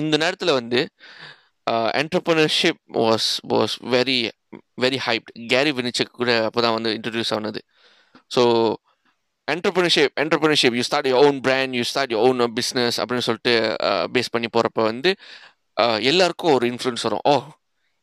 [0.01, 0.79] இந்த நேரத்தில் வந்து
[2.01, 4.17] entrepreneurship was was very
[4.83, 7.61] very hyped Gary Vaynerchuk கூட அப்போ தான் வந்து இன்ட்ரடியூஸ் ஆனது.
[8.35, 8.43] So
[9.47, 13.55] entrepreneurship entrepreneurship you start your own brand you start your own business அப்படின்னு சொல்லிட்டு
[14.15, 15.11] பேஸ் பண்ணி போகிறப்ப வந்து
[15.77, 17.25] uh, எல்லாருக்கும் ஒரு இன்ஃப்ளூயன்ஸ் வரும்.
[17.31, 17.35] ஓ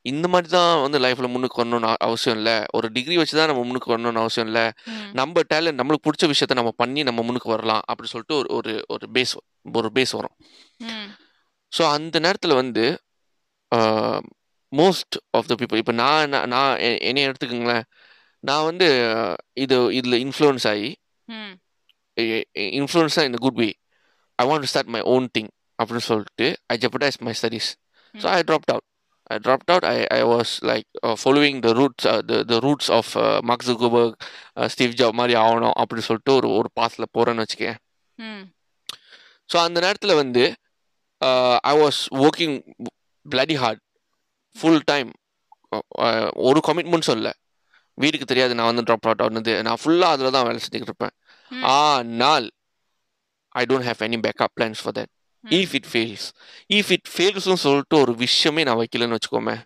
[0.06, 2.64] இந்த மாதிரி தான் வந்து லைஃப்பில் முன்னுக்கு வரணும்னு அவ- அவசியம் இல்லை.
[2.70, 4.64] ஒரு டிகிரி வச்சு தான் நம்ம முன்னுக்கு வரணும்னு அவசியம் இல்லை.
[5.12, 9.06] நம்ம டேலண்ட் நம்மளுக்கு பிடிச்ச விஷயத்த நம்ம பண்ணி நம்ம முன்னுக்கு வரலாம் அப்படி சொல்லிட்டு ஒரு ஒரு ஒரு
[9.12, 9.34] பேஸ்
[9.74, 10.36] ஒரு பேஸ் வரும்.
[11.72, 12.84] ஸோ அந்த நேரத்தில் வந்து
[14.72, 17.84] மோஸ்ட் ஆஃப் த பீப்புள் இப்போ நான் நான் என்னைய எடுத்துக்கோங்களேன்.
[18.44, 18.88] நான் வந்து
[19.56, 20.90] இது இதில் இன்ஃப்ளூயன்ஸ் ஆகி
[21.28, 21.54] ம்.
[22.76, 23.68] இன்ஃப்ளூயன்ஸாக இந்த good way
[24.38, 27.32] I want to start my own thing அப்படின்னு சொல்லிட்டு I jeopardised my.
[27.40, 27.70] Studies
[28.14, 28.86] so I dropped out
[29.34, 30.86] I dropped out I I was like
[31.22, 32.06] following the routes
[32.52, 33.10] the routes of
[33.48, 34.16] Mark Zuckerberg
[34.74, 37.78] Steve Job மாதிரி ஆகணும் அப்படின்னு சொல்லிட்டு ஒரு ஒரு பாத்தில் போகிறேன்னு வச்சுக்கேன்.
[39.50, 40.44] ஸோ அந்த நேரத்தில் வந்து
[41.72, 42.56] I was working
[43.26, 43.82] bloody hard
[44.56, 45.10] full time
[46.48, 47.32] ஒரு கமிட்மெண்ட்ஸும் இல்லை
[47.98, 49.54] வீட்டுக்கு தெரியாது நான் வந்து ட்ராப் அவுட் ஆனது.
[49.66, 51.14] நான் ஃபுல்லாக அதில் தான் வேலை செஞ்சுக்கிட்டு இருப்பேன்.
[51.78, 52.46] ஆனால்
[53.60, 55.12] I don't have any backup plans for that.
[55.44, 56.26] If it fails
[56.70, 59.56] if it ஃபெயில்ஸ்னு சொல்லிட்டு ஒரு விஷயமே நான் வைக்கலன்னு வச்சுக்கோமே.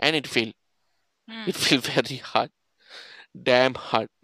[0.00, 0.52] And it fail
[1.46, 2.54] it feel very hard
[3.48, 4.14] damn hard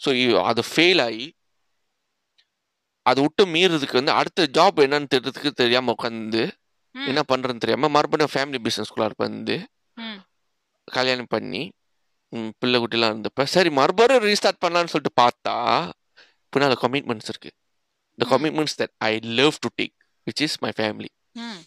[0.00, 0.10] so
[0.44, 1.26] அது ஃபெயில் ஆகி
[3.06, 6.42] அதை விட்டு மீறதுக்கு வந்து அடுத்த ஜாப் என்னன்னு தெரியறதுக்கு தெரியாம உட்காந்து
[6.94, 7.06] ம்.
[7.10, 9.56] என்ன பண்றதுன்னு தெரியாம மறுபடியும் ஃபேமிலி பிசினஸ்குள்ளார வந்து
[9.96, 10.18] ம்
[10.88, 11.62] கல்யாணம் பண்ணி
[12.60, 15.54] பிள்ளை குட்டிலாம் இருந்தப்ப சரி மறுபடியும் ரீஸ்டார்ட் பண்ணலாம்னு சொல்லிட்டு பார்த்தா
[16.52, 17.50] பின்னால் கமிட்மெண்ட்ஸ் இருக்கு.
[18.18, 18.26] The.
[18.30, 19.94] Commitments that I love to take
[20.27, 21.11] which is my family
[21.43, 21.61] ம்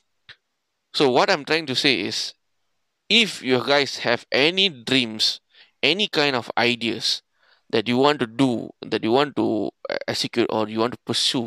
[0.95, 2.19] So what I'm trying to say is,
[3.11, 5.25] if you guys have any dreams,
[5.83, 7.07] any kind of ideas
[7.71, 8.49] that you want to do,
[8.93, 9.47] that you want to
[9.87, 11.45] uh, execute or you want to pursue,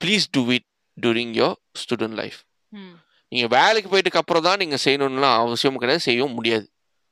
[0.00, 0.64] please do it
[0.96, 1.50] during your
[1.82, 2.38] student life.
[2.72, 2.94] ம்
[3.32, 6.66] நீங்க வேலைக்கு போயிட்டுக்கு அப்புறம் தான் நீங்க செய்யணும்லாம் அவசியம் கிடையாது செய்யவும் முடியாது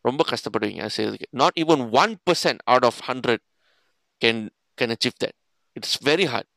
[0.04, 3.42] ரொம்ப கஷ்டப்படுவீங்க அது செய்யறதுக்கு not even one percent out of hundred
[4.22, 4.42] can
[4.78, 5.36] can achieve that
[5.76, 6.50] it's very hard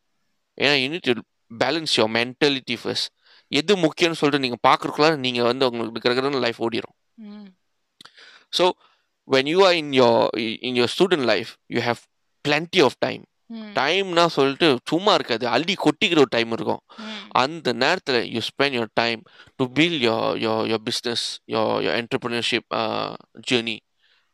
[0.58, 1.15] ஏன்னா you need to
[1.59, 3.11] balance your mentality first
[3.49, 6.97] எது முக்கியம்னு சொல்லிட்டு நீங்க பாக்குறதுக்குள்ள நீங்க வந்து உங்களுக்கு இருக்கிற லைஃப் ஓடிடும்
[8.59, 8.71] so
[9.29, 12.01] when you are in your in your student life you have
[12.49, 13.23] plenty of time.
[13.47, 13.73] ம்.
[13.75, 15.49] டைம்னா சொல்லிட்டு சும்மா இருக்காது.
[15.49, 16.81] அள்ளி கொட்டிக்கிற ஒரு டைம் இருக்கும்.
[17.29, 19.23] அந்த நேரத்தில் you spend your time
[19.57, 22.69] to build your your your business your your entrepreneurship
[23.51, 23.79] journey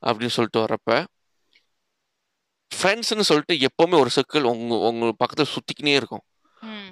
[0.07, 1.05] அப்படின்னு சொல்லிட்டு வரப்ப
[2.71, 6.21] ஃப்ரெண்ட்ஸ்னு சொல்லிட்டு எப்போவுமே ஒரு சர்க்கிள் உங்க உங்க பக்கத்தில் சுற்றிக்கினே இருக்கும்.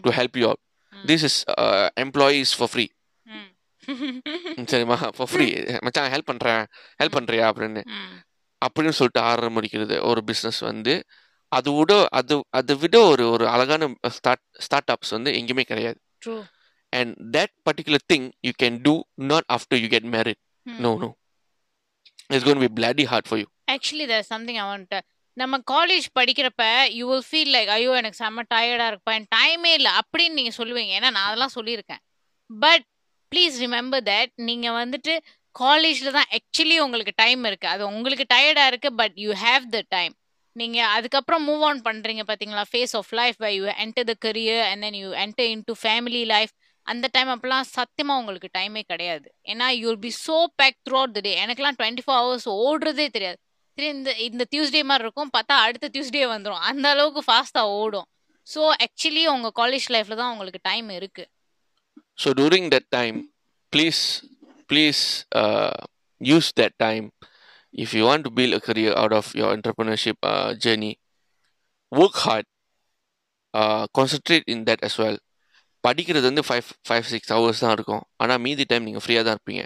[0.04, 1.38] To help you out this is
[2.04, 2.86] employees for free
[4.72, 4.96] சரிம்மா?
[5.16, 5.46] ஃபார் ஃப்ரீ
[5.86, 6.62] மச்சான் ஹெல்ப் பண்ணுறேன்
[7.00, 7.82] ஹெல்ப் பண்ணுறியா அப்படின்னு.
[7.96, 8.16] ம்
[8.62, 10.94] அப்படின்னு சொல்லிட்டு ஆரம்பிக்கிறது ஒரு பிஸ்னஸ் வந்து
[11.52, 15.98] அது விட அது அதை விட ஒரு ஒரு அழகான ஸ்டார்ட் ஸ்டார்ட் அப்ஸ் வந்து எங்கேயுமே கிடையாது.
[16.24, 16.36] True
[16.92, 18.92] and that particular thing you can do
[19.30, 20.38] not after you get married.
[20.66, 21.08] No no.
[22.30, 24.94] It's gonna be bloody hard for you actually there something I want
[25.40, 26.64] நம்ம காலேஜ் படிக்கிறப்ப
[26.98, 29.16] you will feel like ஐயோ எனக்கு செம்ம டயர்டாக இருப்பேன்.
[29.20, 30.92] என் டைமே இல்லை அப்படின்னு நீங்கள் சொல்லுவீங்க.
[30.98, 32.02] ஏன்னா நான் அதெல்லாம் சொல்லியிருக்கேன்.
[32.50, 32.84] பட்
[33.32, 35.14] ப்ளீஸ் ரிமெம்பர் தட் நீங்கள் வந்துட்டு
[35.62, 40.14] காலேஜில் தான் ஆக்சுவலி உங்களுக்கு டைம் இருக்குது அது உங்களுக்கு டயர்டாக இருக்குது but you have the time
[40.56, 44.82] நீங்கள் அதுக்கப்புறம் மூவ் ஆன் பண்ணுறீங்க பார்த்தீங்களா phase of life by you enter the career and
[44.86, 46.52] then you enter in to family life
[46.86, 49.26] அந்த டைம் அப்பெல்லாம் சத்தியமாக உங்களுக்கு டைமே கிடையாது.
[49.52, 53.38] ஏன்னா you be so pack throughout the day எனக்குலாம் டுவெண்ட்டி ஃபோர் ஹவர்ஸ் ஓடுறதே தெரியாது.
[53.78, 58.06] சரி இந்த இந்த டியூஸ்டே மாதிரி இருக்கும் பார்த்தா அடுத்த டியூஸ்டே வந்துடும் அந்த அளவுக்கு ஃபாஸ்ட்டாக ஓடும்
[58.46, 61.28] ஸோ ஆக்சுவலி உங்கள் காலேஜ் லைஃப்பில் தான் உங்களுக்கு டைம் இருக்குது
[62.18, 63.16] so during that time
[63.72, 64.02] please
[64.70, 65.02] please
[66.20, 67.06] use that time
[67.74, 70.92] if you want to build a career out of your entrepreneurship uh, journey,
[71.92, 72.46] work hard,
[73.54, 74.80] uh, concentrate in that.
[75.86, 78.02] படிக்கிறது வந்து five five six hours தான் இருக்கும்.
[78.22, 79.62] ஆனால் மீதி time நீங்கள் ஃப்ரீயாக தான் இருப்பீங்க.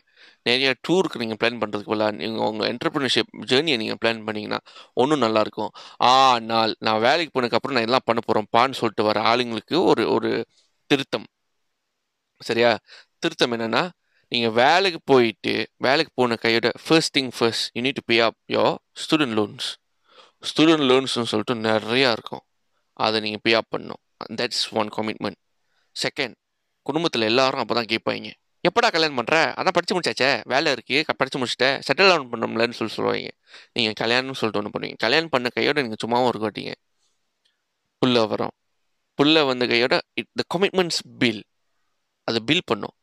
[0.49, 4.59] நிறைய டூருக்கு நீங்கள் பிளான் பண்ணுறதுக்கு பதிலாக நீங்கள் உங்கள் என்டர்பிரினர்ஷிப் ஜேர்னியை நீங்கள் பிளான் பண்ணிங்கன்னா
[5.03, 5.73] ஒன்றும் நல்லாயிருக்கும்
[6.13, 10.33] ஆனால் நான் வேலைக்கு போனதுக்கப்புறம் நான் எல்லாம் பண்ண போகிறோம்ப்பான்னு சொல்லிட்டு வர ஆளுங்களுக்கு ஒரு ஒரு
[10.91, 11.27] திருத்தம்.
[12.49, 12.73] சரியா?
[13.23, 13.83] திருத்தம் என்னென்னா
[14.33, 15.55] நீங்கள் வேலைக்கு போயிட்டு
[15.87, 19.69] வேலைக்கு போன கையோட first thing first you need to pay up your student loans
[20.51, 22.45] student லோன்ஸ்னு சொல்லிட்டு நிறையா இருக்கும்.
[23.07, 24.03] அதை நீங்கள் பே அப் பண்ணணும்.
[24.41, 25.39] தட்ஸ் ஒன் கமிட்மெண்ட்
[26.05, 26.37] செகண்ட்
[26.89, 28.29] குடும்பத்தில் எல்லாரும் அப்போ தான் கேட்பாங்க.
[28.69, 30.31] எப்படா கல்யாணம் பண்ணுற அதான் படித்து முடிச்சாச்சே.
[30.53, 33.31] வேலை இருக்குது படித்து முடிச்சிட்டேன் செட்டில் டவுன் பண்ணோம்லன்னு சொல்லி சொல்லுவாங்க.
[33.77, 34.99] நீங்கள் கல்யாணம்னு சொல்லிட்டு ஒன்று பண்ணுவீங்க.
[35.05, 36.73] கல்யாணம் பண்ண கையோட நீங்கள் சும்மாவும் இருக்க மாட்டீங்க.
[38.03, 38.55] புள்ள வரும்.
[39.19, 41.43] புள்ள வந்த கையோட இட் த கமிட்மெண்ட்ஸ் பில்
[42.29, 42.95] அது பில் பண்ணும்.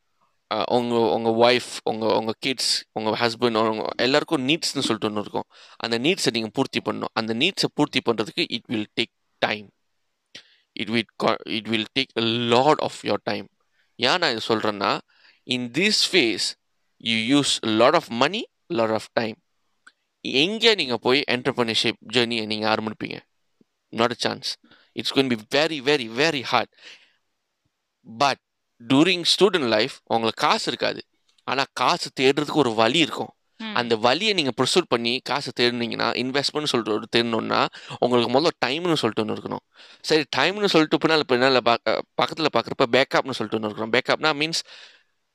[0.78, 5.47] உங்கள் உங்கள் ஒய்ஃப் உங்கள் உங்கள் கிட்ஸ் உங்கள் ஹஸ்பண்ட் உங்க எல்லாருக்கும் நீட்ஸ்னு சொல்லிட்டு ஒன்று இருக்கும்.
[5.86, 7.13] அந்த நீட்ஸை நீங்கள் பூர்த்தி பண்ணணும்.
[7.19, 9.13] அந்த நீட்ஸை பூர்த்தி பண்ணுறதுக்கு it will take
[9.45, 9.67] time
[10.81, 11.11] it விட்
[11.49, 13.47] it will take a lot of your time
[13.99, 14.91] ஏன் நான் இது சொல்கிறேன்னா
[15.47, 16.47] in this phase
[17.03, 18.41] you use lot of money
[18.79, 19.37] lot of time
[20.43, 23.17] எங்கே நீங்கள் போய் என்டர்பிரினர்ஷிப் ஜேர்னியை நீங்கள் ஆரம்பிப்பீங்க?
[23.93, 24.49] Not a chance
[24.91, 26.71] it's gonna be very very very hard
[28.07, 28.41] but
[28.81, 31.01] during student life உங்களுக்கு காசு இருக்காது.
[31.47, 33.33] ஆனால் காசு தேடுறதுக்கு ஒரு வழி இருக்கும்.
[33.80, 37.62] அந்த வழியை நீங்கள் ப்ரொசூட் பண்ணி காசு தேடினீங்கன்னா இன்வெஸ்ட்மெண்ட் சொல்லிட்டு ஒரு தேடணும்னா
[38.04, 39.63] உங்களுக்கு முதல்ல டைம்னு சொல்லிட்டு ஒன்று இருக்கணும்.
[40.10, 41.63] சரி டைம்னு சொல்லிட்டு பின்னால் பின்னால்
[42.20, 43.96] பக்கத்தில் பார்க்குறப்ப பேக்கப்னு சொல்லிட்டு ஒன்று இருக்கணும்.
[43.98, 44.62] பேக்கப்னா means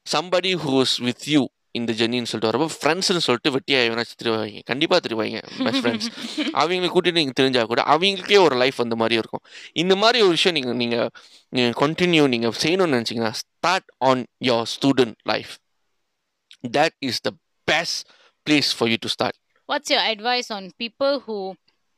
[0.06, 1.42] somebody who's with you
[1.78, 6.08] இந்த ஜெர்னின்னு சொல்லிட்டு வரப்போ ஃப்ரெண்ட்ஸ்னு சொல்லிட்டு வெட்டியாக எவனாச்சும் திருவாங்க கண்டிப்பாக திருவாங்க பெஸ்ட் ஃப்ரெண்ட்ஸ்
[6.60, 9.42] அவங்களை கூட்டிட்டு நீங்கள் தெரிஞ்சால் கூட அவங்களுக்கே ஒரு லைஃப் அந்த மாதிரி இருக்கும்.
[9.82, 11.08] இந்த மாதிரி ஒரு விஷயம் நீங்கள் நீங்கள்
[11.52, 15.54] நீங்கள் கண்டினியூ நீங்கள் செய்யணும்னு நினச்சிங்கன்னா start on your student life
[16.78, 17.32] that is the
[17.70, 18.00] best
[18.46, 21.36] place for you to start what's your advice on people who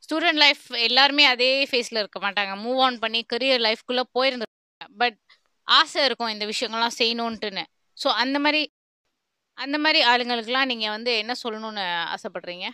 [0.05, 2.53] student life எல்லாருமே அதே ஃபேஸில் இருக்க மாட்டாங்க.
[2.63, 5.17] மூவ் ஆன் பண்ணி கரியர் லைஃப்குள்ளே போயிருந்துருக்காங்க பட்
[5.67, 7.63] ஆசை இருக்கும் இந்த விஷயங்கள்லாம் செய்யணுன்ட்டுன்னு.
[7.97, 8.61] ஸோ அந்த மாதிரி
[9.57, 11.83] அந்த மாதிரி ஆளுங்களுக்குலாம் நீங்கள் வந்து என்ன சொல்லணும்னு
[12.15, 12.65] ஆசைப்படுறீங்க?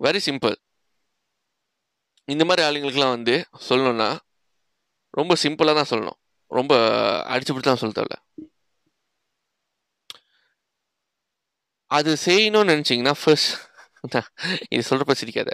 [0.00, 0.56] வெரி சிம்பிள்
[2.28, 3.34] இந்த மாதிரி ஆளுங்களுக்குலாம் வந்து
[3.68, 4.08] சொல்லணும்னா
[5.18, 6.18] ரொம்ப சிம்பிளாக தான் சொல்லணும்.
[6.50, 6.74] ரொம்ப
[7.32, 8.18] அடிச்சு பிடிச்சி தான் சொல்ல தேவையில்ல
[11.90, 13.52] அது செய்யணும்னு நினச்சிங்கன்னா ஃபர்ஸ்ட்
[14.68, 15.52] இது சொல்கிறப்ப சிரிக்காத.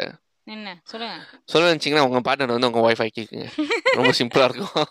[0.55, 0.69] என்ன?
[0.91, 1.17] சொல்லுங்க.
[1.53, 3.47] சொல்ல நினச்சிங்கன்னா உங்கள் பார்ட்னர் வந்து உங்கள் ஒய்ஃபை கேட்குங்க
[3.99, 4.89] ரொம்ப சிம்பிளாக இருக்கும்.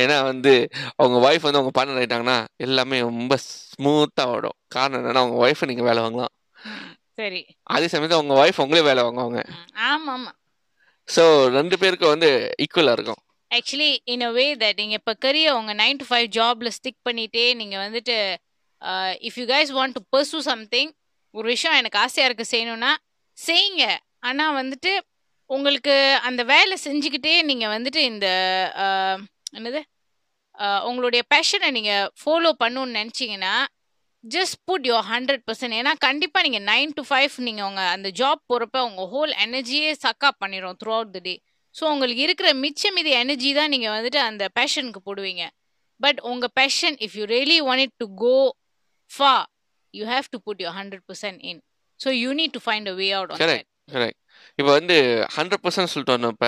[0.00, 0.52] ஏன்னா வந்து
[0.96, 4.56] அவங்க ஒய்ஃப் வந்து அவங்க பார்ட்னர் ஆயிட்டாங்கன்னா எல்லாமே ரொம்ப ஸ்மூத்தாக ஓடும்.
[4.76, 6.34] காரணம் என்னன்னா அவங்க ஒய்ஃபை நீங்கள் வேலை வாங்கலாம்.
[7.20, 7.40] சரி.
[7.74, 9.40] அதே சமயத்தில் உங்கள் ஒய்ஃப் உங்களே வேலை வாங்குவாங்க.
[9.88, 10.36] ஆமாம் ஆமாம்.
[11.08, 11.24] ஸோ
[11.58, 12.30] ரெண்டு பேருக்கும் வந்து
[12.64, 13.22] ஈக்குவலாக இருக்கும்.
[13.50, 17.44] Actually in a way that நீங்கள் இப்போ கரியர் உங்கள் நைன் டு ஃபைவ் ஜாபில் ஸ்டிக் பண்ணிகிட்டே
[17.60, 18.16] நீங்கள் வந்துட்டு
[19.28, 20.90] if you guys want to pursue something
[21.34, 22.92] ஒரு விஷயம் எனக்கு ஆசையாக இருக்குது செய்யணும்னா
[23.38, 23.84] செய்யுங்க.
[24.20, 24.92] ஆனால் வந்துட்டு
[25.50, 25.94] உங்களுக்கு
[26.28, 28.26] அந்த வேலை செஞ்சுக்கிட்டே நீங்கள் வந்துட்டு இந்த
[28.84, 29.16] uh,
[29.58, 29.80] என்னது?
[30.54, 33.54] Uh, உங்களுடைய பேஷனை நீங்கள் ஃபாலோ பண்ணணும்னு நினச்சிங்கன்னா
[34.24, 38.42] just put your hundred percent ஏன்னா கண்டிப்பாக நீங்கள் நைன் டு ஃபைவ் நீங்கள் உங்கள் அந்த ஜாப்
[38.50, 41.34] போகிறப்ப உங்கள் ஹோல் எனர்ஜியே சக்கா பண்ணிடும் throughout the day
[41.76, 45.44] so உங்களுக்கு இருக்கிற மிச்சம் மீதி எனர்ஜி தான் நீங்கள் வந்துட்டு அந்த பேஷனுக்கு போடுவீங்க.
[46.00, 48.36] பட் உங்கள் passion if you really want it to go
[49.10, 49.32] far
[49.94, 51.60] you have to put your hundred percent in
[52.00, 54.18] so you need to find a way out correct correct
[54.58, 54.96] இப்போ வந்து
[55.36, 56.46] ஹண்ட்ரட் பர்சன்ட் சொல்லிட்டு வந்தப்ப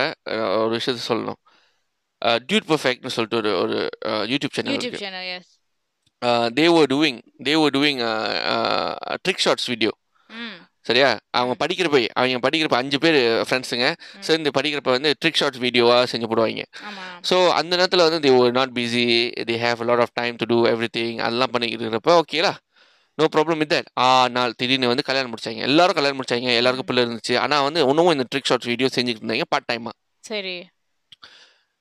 [0.60, 1.40] ஒரு விஷயத்த சொல்லணும்.
[2.48, 3.76] டியூட் பர்ஃபெக்ட்னு சொல்லிட்டு ஒரு ஒரு
[4.32, 5.50] YouTube channel YouTube channel yes
[6.58, 8.00] they are doing they are doing
[9.24, 9.92] trick shorts video
[10.84, 11.18] சரியா?
[11.30, 16.62] அவங்க படிக்கிறப்ப அவங்க படிக்கிறப்ப அஞ்சு பேர் ஃப்ரெண்ட்ஸுங்க சேர்ந்து படிக்கிறப்ப வந்து ட்ரிக் ஷார்ட்ஸ் வீடியோவாக செஞ்சு போடுவாங்க.
[17.30, 20.66] ஸோ அந்த நேரத்தில் வந்து தே ஒரு not busy they have lot of time to do
[20.98, 22.54] everything அதெல்லாம் பண்ணிக்கிட்டு இருக்கிறப்ப ஓகேலா
[23.18, 25.56] நோ ப்ராப்ளம் வித் தட் ஆ நாள் திடீர்னு வந்து கல்யாணம் முடிச்சாங்க.
[25.56, 26.54] எல்லாரும் கல்யாணம் முடிச்சாங்க.
[26.56, 27.38] எல்லாருக்கும் பிள்ளை இருந்துச்சு.
[27.38, 30.66] ஆனால் வந்து இன்னமும் இந்த ட்ரிக் ஷார்ட்ஸ் வீடியோ செஞ்சுக்கிட்டு இருந்தாங்க பார்ட் டைமாக சரி.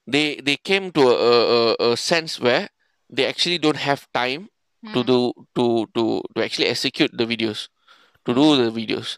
[0.07, 2.67] They they came to a, a, a sense where
[3.09, 4.49] they actually don't have time
[4.83, 5.05] to ம்.
[5.05, 5.19] do
[5.59, 6.03] to to
[6.37, 6.47] to
[8.25, 9.09] to do the videos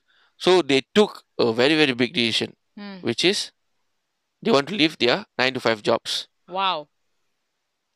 [0.42, 2.98] so they took a very very big decision ம்.
[3.04, 3.40] which is
[4.44, 6.14] they want to leave their 9 to 5 jobs
[6.58, 6.78] Wow.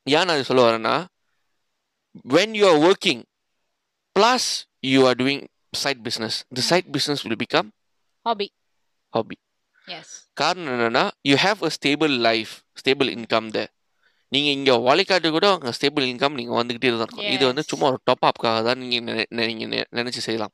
[0.08, 0.96] ஏன் நான் சொல்ல வரேன்னா
[2.36, 3.20] when you are working
[4.16, 4.44] plus
[4.84, 5.42] you are doing
[5.74, 7.68] side business the side business will become
[8.26, 8.48] Hobby.
[9.14, 9.38] hobby
[9.88, 10.08] Yes.
[10.34, 13.60] காரணம் என்னன்னா you have a stable life stable income the
[14.32, 17.64] நீங்க இங்க வழிகாட்டு கூட அங்க ஸ்டேபிள் இன்கம் நீங்க வந்துகிட்டே தான் இருக்கும் இது வந்து.
[17.64, 18.98] சும்மா ஒரு டாப் அப்காக தான் நீங்க
[19.42, 19.66] நீங்க
[19.98, 20.54] நினைச்சு செய்யலாம்.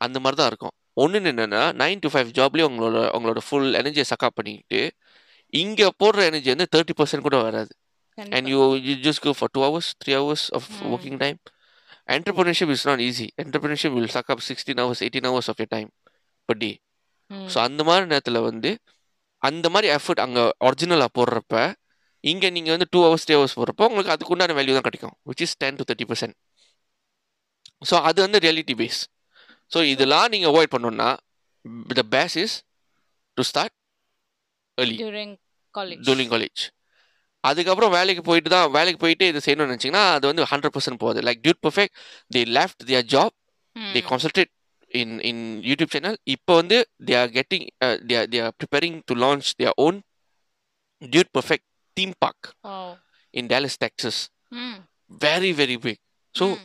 [0.00, 0.74] அந்த மாதிரி தான் இருக்கும்.
[0.94, 4.80] ஒன்று என்னன்னா நைன் டு ஃபைவ் ஜாப்லேயே உங்களோட உங்களோட ஃபுல் எனர்ஜியை சக்கப் பண்ணிக்கிட்டு
[5.52, 7.72] இங்க போடுற எனர்ஜி வந்து தேர்ட்டி பர்சன்ட் கூட வராது.
[8.18, 8.48] And.
[8.48, 8.58] You
[8.88, 10.68] you just go for two hours three hours off.
[10.94, 11.38] Working time
[12.08, 13.26] entrepreneurship is not easy.
[13.38, 15.88] Entrepreneurship will suck up 16 hours 18 hours of your time
[16.48, 16.74] per day.
[17.30, 17.48] ம்.
[17.52, 18.70] So அந்த மாதிரி நேரத்தில் வந்து
[19.42, 21.54] அந்த மாதிரி effort அங்கே ஒரிஜினலாக போடுறப்ப
[22.24, 25.42] இங்கே நீங்கள் வந்து டூ ஹவர்ஸ் த்ரீ ஹவர்ஸ் போடுறப்போ உங்களுக்கு அதுக்கு உண்டான வேல்யூ தான் கிடைக்கும் which
[25.46, 26.36] is ten to thirty percent
[27.82, 29.00] so அது வந்து ரியாலிட்டி பேஸ்
[29.72, 31.08] ஸோ இதெல்லாம் நீங்கள் அவாய்ட் பண்ணணும்னா
[31.98, 32.56] the base is
[33.36, 33.74] to start
[34.78, 35.30] During
[35.74, 36.02] college.
[36.08, 36.60] During college
[37.44, 41.40] அதுக்கப்புறம் வேலைக்கு போயிட்டு தான் வேலைக்கு போயிட்டு இது செய்யணும்னு நினச்சிங்கன்னா அது வந்து ஹண்ட்ரட் பர்சன்ட் போகுது like
[41.44, 41.94] dude perfect
[42.30, 43.34] they left their job
[43.76, 44.50] they concentrate
[44.90, 46.14] in in YouTube channel.
[46.34, 49.96] இப்போ வந்து they are getting uh, they are they are preparing to launch their own
[51.02, 51.64] Dude Perfect
[51.96, 52.90] theme park Oh.
[53.34, 54.16] in Dallas, Texas.
[54.62, 54.78] ம்.
[55.20, 55.98] Very very big.
[56.34, 56.64] So Mm.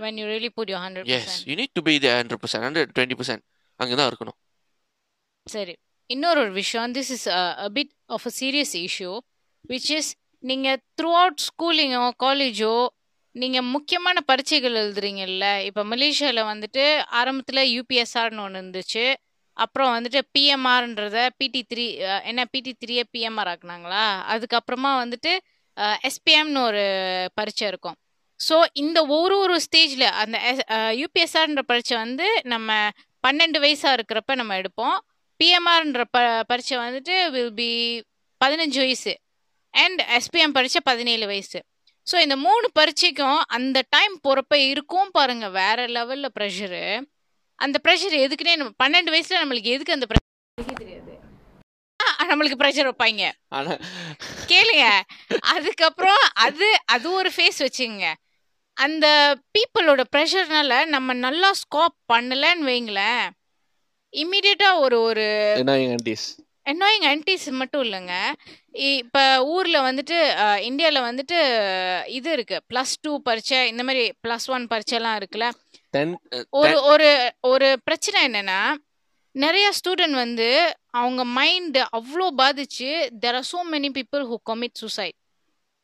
[0.00, 1.04] When you really put your 100%.
[1.06, 3.42] Yes, you need to be there 100%, 120%.
[3.80, 4.36] அங்கே தான் இருக்கணும்
[5.46, 5.74] சரி
[6.10, 9.12] இன்னொரு ஒரு விஷயம் this is a bit of a serious issue
[9.64, 10.10] which is
[10.42, 12.74] நீங்கள் throughout ஸ்கூலிங்கோ காலேஜோ
[13.36, 16.84] நீங்கள் முக்கியமான பரீட்சைகள் எழுதுறீங்கல்ல இப்போ மலேசியாவில் வந்துட்டு
[17.20, 19.04] ஆரம்பத்தில் யூபிஎஸ்ஆர்னு ஒன்று இருந்துச்சு
[19.56, 21.86] அப்புறம் வந்துட்டு பிஎம்ஆர்ன்றத பிடி த்ரீ
[22.30, 25.32] என்ன பிடி த்ரீயே பிஎம்ஆர் ஆக்குனாங்களா அதுக்கப்புறமா வந்துட்டு
[26.08, 26.84] எஸ்பிஎம்னு ஒரு
[27.34, 27.98] பரீட்சை இருக்கும்
[28.40, 30.36] ஸோ இந்த ஒரு ஒரு ஸ்டேஜில் அந்த
[31.00, 32.68] யூபிஎஸ்ஆர்ன்ற பரீட்சை வந்து நம்ம
[33.24, 34.96] பன்னெண்டு வயசாக இருக்கிறப்ப நம்ம எடுப்போம்.
[35.40, 37.68] பிஎம்ஆர்ன்ற ப பரீட்சை வந்துட்டு வில் பி
[38.40, 39.12] பதினஞ்சு வயசு.
[39.74, 41.58] அண்ட் எஸ்பிஎம் பரீட்சை பதினேழு வயசு.
[42.06, 46.84] ஸோ இந்த மூணு பரீட்சைக்கும் அந்த டைம் போகிறப்ப இருக்கும் பாருங்க வேற லெவலில் ப்ரெஷரு
[47.58, 51.12] அந்த ப்ரெஷர் எதுக்குன்னே நம்ம பன்னெண்டு வயசுல நம்மளுக்கு எதுக்கு அந்த ப்ரெஷர் தெரியாது.
[52.00, 53.24] ஆ, நம்மளுக்கு ப்ரெஷர் வைப்பாங்க.
[54.48, 54.84] கேளுங்க.
[55.52, 58.04] அதுக்கப்புறம் அது அது ஒரு ஃபேஸ் வச்சுங்க
[58.84, 59.06] அந்த
[59.54, 63.24] பீப்புளோட ப்ரெஷர்னால நம்ம நல்லா ஸ்கோப் பண்ணலன்னு வைங்களேன்.
[64.22, 65.26] இம்மிடியட்டா ஒரு ஒரு
[66.70, 68.14] அன்னாயிங் ஆன்டிஸ் மட்டும் இல்லைங்க.
[68.98, 69.22] இப்போ
[69.54, 70.16] ஊரில் வந்துட்டு
[70.68, 71.38] இந்தியாவில் வந்துட்டு
[72.18, 72.56] இது இருக்கு.
[72.70, 75.48] ப்ளஸ் டூ பரீட்சை இந்த மாதிரி ப்ளஸ் ஒன் பரீட்சைலாம் இருக்குல்ல.
[76.60, 77.08] ஒரு ஒரு
[77.52, 78.60] ஒரு பிரச்சனை என்னன்னா
[79.44, 80.48] நிறைய ஸ்டூடெண்ட் வந்து
[81.00, 82.90] அவங்க மைண்ட் அவ்வளோ பாதிச்சு
[83.24, 85.16] there are so many people who commit suicide.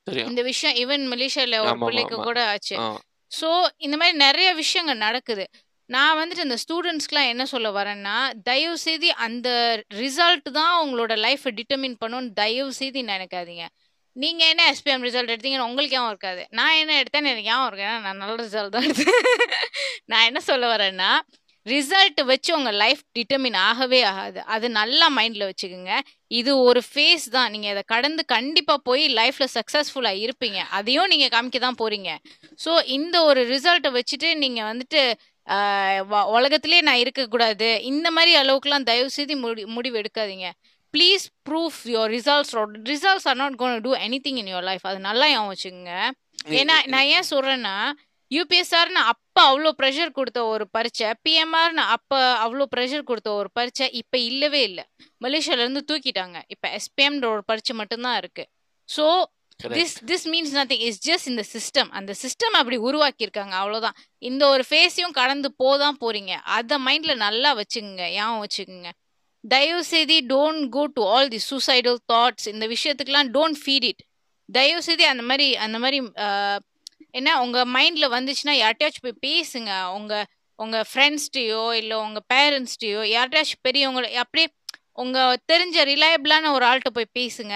[0.07, 0.29] தெரியும்.
[0.29, 2.27] இந்த விஷயம் ஈவன் மலேசியால ஒரு ஆமா, ஆமா, பிள்ளைக்கு ஆமா.
[2.29, 2.75] கூட ஆச்சு.
[2.79, 2.87] ஆ.
[3.33, 5.45] ஸோ இந்த மாதிரி நிறைய விஷயங்கள் நடக்குது.
[5.91, 8.15] நான் வந்துட்டு இந்த ஸ்டூடெண்ட்ஸ்க்குலாம் என்ன சொல்ல வரேன்னா
[8.45, 9.49] தயவு செய்து அந்த
[9.99, 13.67] ரிசல்ட் தான் உங்களோட லைஃப்பை டிட்டர்மின் பண்ணுன்னு தயவு செய்து நினைக்காதீங்க.
[14.17, 17.99] நீங்க என்ன எஸ்பிஎம் ரிசல்ட் எடுத்தீங்கன்னு உங்களுக்கு ஏன் இருக்காது நான் என்ன எடுத்தேன்னு எனக்கு ஏன் இருக்கு ஏன்னா
[18.07, 19.17] நான் நல்ல ரிசல்ட் தான் எடுத்தேன்.
[20.11, 21.11] நான் என்ன சொல்ல வரேன்னா
[21.73, 24.41] ரிசல்ட் வச்சு உங்க லைஃப் டிட்டர்மின் ஆகவே ஆகாது.
[24.55, 25.95] அது நல்லா மைண்ட்ல வச்சுக்கோங்க.
[26.41, 27.51] இது ஒரு ஃபேஸ் தான்.
[27.55, 30.61] நீங்க இதை கடந்து கண்டிப்பா போய் லைஃப்ல சக்சஸ்ஃபுல்லா இருப்பீங்க.
[30.79, 32.13] அதையும் நீங்க காமிக்க தான் போறீங்க.
[32.65, 35.03] ஸோ இந்த ஒரு ரிசல்ட்டை வச்சுட்டு நீங்க வந்துட்டு
[36.37, 37.69] உலகத்திலே நான் இருக்கக்கூடாது.
[37.91, 40.49] இந்த மாதிரி அளவுக்குலாம் தயவு செய்து முடி முடிவு எடுக்காதீங்க.
[40.95, 42.53] Please proof your results
[42.93, 43.93] results are not gone to
[44.25, 45.95] anything in your life அது நல்லா ஞாபகம் வச்சுக்கோங்க.
[46.61, 47.77] ஏன்னா நான் ஏன் சொல்றேன்னா
[48.31, 54.19] யூபிஎஸ்ஆர்னு அப்ப அவ்வளோ ப்ரெஷர் கொடுத்த ஒரு பரீட்சை பிஎம்ஆர்னு அப்ப அவ்வளோ ப்ரெஷர் கொடுத்த ஒரு பரீட்சை இப்ப
[54.19, 54.85] இல்லவே இல்லை.
[55.25, 56.39] மலேசியால இருந்து தூக்கிட்டாங்க.
[56.49, 58.45] இப்ப எஸ்பிஎம்ன்ற ஒரு பரீட்சை மட்டும்தான் இருக்கு.
[58.89, 59.07] So.
[59.61, 63.55] This this means nothing is just இந்த சிஸ்டம் அந்த சிஸ்டம் அப்படி உருவாக்கியிருக்காங்க.
[63.61, 66.33] அவ்வளோதான் இந்த ஒரு ஃபேஸையும் கடந்து போதான் போறீங்க.
[66.57, 68.07] அதை மைண்ட்ல நல்லா வச்சுக்கோங்க.
[68.17, 68.91] ஞாபகம் வச்சுக்கோங்க.
[69.45, 74.03] தயவு செய்து don't go to all the suicidal thoughts இந்த விஷயத்துக்குலாம் டோன்ட் ஃபீட் இட்
[74.49, 75.99] தயவு செய்து அந்த மாதிரி அந்த மாதிரி
[77.15, 79.73] என்ன உங்க மைண்ட்ல வந்துச்சுன்னா யார்கிட்டயாச்சும் போய் பேசுங்க.
[79.99, 80.15] உங்க
[80.59, 84.49] உங்க ஃப்ரெண்ட்ஸ்டையோ இல்லை உங்க பேரண்ட்ஸ்டையோ யார்கிட்டயாச்சும் பெரியவங்க அப்படியே
[85.03, 85.19] உங்க
[85.53, 87.55] தெரிஞ்ச ரிலையபிளான ஒரு ஆள்கிட்ட போய் பேசுங்க.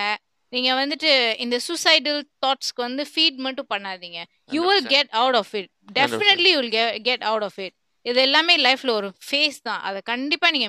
[0.53, 1.11] நீங்க வந்துட்டு
[1.45, 4.21] இந்த சூசைடல் தாட்ஸ்க்கு வந்து ஃபீட் மட்டும் பண்ணாதீங்க.
[4.55, 4.95] You will 100%.
[4.95, 6.73] Get out of it definitely will
[7.09, 7.75] get out of it
[8.07, 9.81] இது எல்லாமே லைஃப்ல ஒரு ஃபேஸ் தான்.
[9.89, 10.69] அதை கண்டிப்பா நீங்க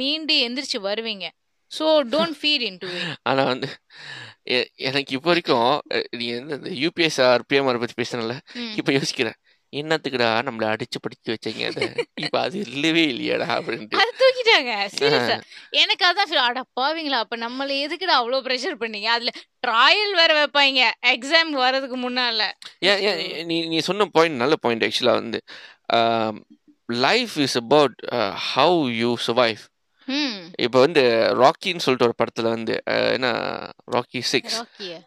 [0.00, 1.26] மீண்டு எந்திரிச்சு வருவீங்க.
[1.70, 2.90] So don't feed in to
[3.30, 3.68] ஆனா வந்து
[4.88, 5.68] எனக்கு இப்போ வரைக்கும்
[6.18, 8.34] நீ வந்து இந்த யூபிஎஸ்ஆர் பிஎம்ஆர் பத்தி பேசுனல
[8.76, 9.38] இப்போ யோசிக்கிறேன்
[9.72, 11.86] என்னத்துக்குடா நம்மள அடிச்சு படிக்க வச்சீங்க அதை?
[12.16, 13.98] இப்ப அது இல்லவே இல்லையாடா அப்படின்ட்டு.
[14.02, 14.70] அது தூக்கிட்டாங்க
[15.72, 19.08] எனக்கு அதான் அட பாவீங்களா அப்ப நம்மள எதுக்குடா அவ்வளவு ப்ரெஷர் பண்ணீங்க?
[19.16, 19.32] அதுல
[19.66, 20.80] ட்ராயல் வேற வைப்பாங்க
[21.14, 22.40] எக்ஸாம் வர்றதுக்கு முன்னால.
[23.50, 25.40] நீ நீ சொன்ன பாயிண்ட் நல்ல பாயிண்ட் ஆக்சுவலாக வந்து
[26.88, 27.96] life is about
[28.54, 29.62] how you survive
[30.58, 31.02] இப்போ வந்து
[31.38, 32.74] ராக்கின்னு சொல்லிட்டு ஒரு படத்தில் வந்து
[33.12, 33.28] என்ன
[33.92, 34.56] ராக்கி சிக்ஸ்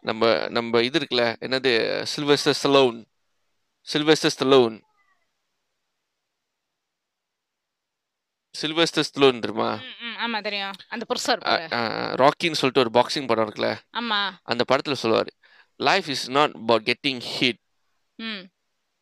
[0.00, 1.72] நம்ம நம்ம இது இருக்குல்ல என்னது
[2.12, 2.98] Sylvester Stallone
[3.88, 4.76] Sylvester Stallone
[8.54, 9.68] Sylvester Stallone தெரியுமா?
[10.18, 10.74] ஆமா தெரியும்.
[10.88, 11.66] அந்த புருஷா இருப்பாரு
[12.20, 13.70] ராக்கின்னு சொல்லிட்டு ஒரு பாக்ஸிங் படம் இருக்குல்ல?
[13.92, 14.18] ஆமா.
[14.44, 15.30] அந்த படத்தில் சொல்லுவார்
[15.80, 17.60] life is not about getting hit
[18.18, 18.42] hmm.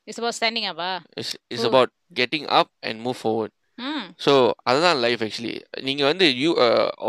[0.08, 0.90] It's about standing up
[1.62, 1.66] Oh.
[1.66, 3.52] About getting up and move forward.
[3.52, 3.59] Hmm
[4.24, 6.50] so அதுதான் லைஃப் ஆக்சுவலி நீங்கள் வந்து யூ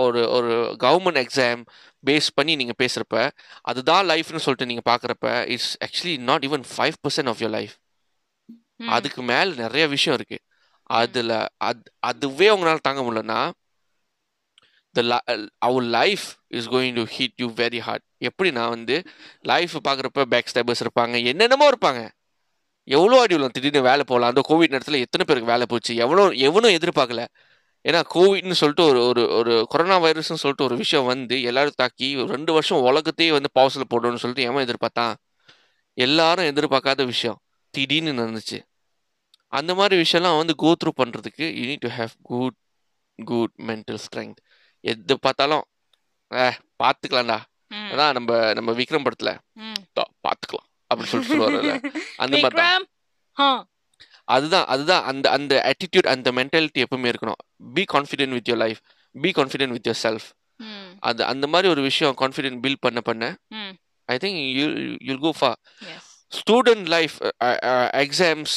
[0.04, 0.52] ஒரு ஒரு
[0.84, 1.62] கவர்மெண்ட் எக்ஸாம்
[2.04, 3.18] பேஸ் பண்ணி நீங்கள் பேசுகிறப்ப
[3.62, 7.76] அதுதான் லைஃப்னு சொல்லிட்டு நீங்கள் பார்க்குறப்ப it's actually not even five percent of your life.
[8.90, 10.40] அதுக்கு மேலே நிறைய விஷயம் இருக்கு.
[10.90, 11.36] அதில்
[11.68, 13.42] அது அதுவே உங்களால் தாங்க முடியலன்னா
[14.96, 15.02] the
[15.60, 16.26] our life
[16.58, 18.96] is going to hit you very hard எப்படி நான் வந்து
[19.44, 22.02] லைஃப் பார்க்குறப்ப பேக் ஸ்டெபர்ஸ் இருப்பாங்க என்னென்னமோ இருப்பாங்க.
[22.84, 23.54] எவ்வளோ அடி விழும்?
[23.54, 24.30] திடீர்னு வேலை போகலாம்.
[24.30, 25.96] அந்த கோவிட் நேரத்தில் எத்தனை பேருக்கு வேலை போச்சு?
[25.96, 27.26] எவ்வளோ எவனும் எதிர்பார்க்கல.
[27.86, 32.54] ஏன்னா கோவிட்னு சொல்லிட்டு ஒரு ஒரு ஒரு கொரோனா வைரஸ்னு சொல்லிட்டு ஒரு விஷயம் வந்து எல்லாரும் தாக்கி ரெண்டு
[32.54, 35.14] வருஷம் உலகத்தையே வந்து பாஸில் போடணும்னு சொல்லிட்டு எவன் எதிர்பார்த்தான்?
[35.94, 37.40] எல்லாரும் எதிர்பார்க்காத விஷயம்.
[37.70, 38.60] திடீர்னு நடந்துச்சு.
[39.48, 42.58] அந்த மாதிரி விஷயம்லாம் வந்து கோ த்ரூ பண்ணுறதுக்கு you need to have good
[43.16, 44.40] good mental strength
[44.84, 45.64] எது பார்த்தாலும்
[46.34, 46.50] ஏ
[46.84, 47.40] பார்த்துக்கலாம்டா.
[47.92, 49.38] அதான் நம்ம நம்ம விக்ரம் படத்தில்.
[51.02, 51.76] அப்படின்னு சொல்லிட்டு சொல்லுவார்ல
[52.24, 53.68] அந்த மாதிரி தான்
[54.34, 55.04] அதுதான் அதுதான்.
[55.12, 57.42] அந்த அந்த attitude அந்த மென்டாலிட்டி எப்பவுமே இருக்கணும்.
[57.78, 58.80] Be confident with your life
[59.24, 60.28] be confident with yourself
[61.10, 63.26] அது அந்த மாதிரி ஒரு விஷயம் கான்ஃபிடென்ட் பில்ட் பண்ண பண்ண
[64.10, 64.66] I think you
[65.10, 65.58] you'll go for
[65.92, 67.16] as student life
[68.04, 68.54] exams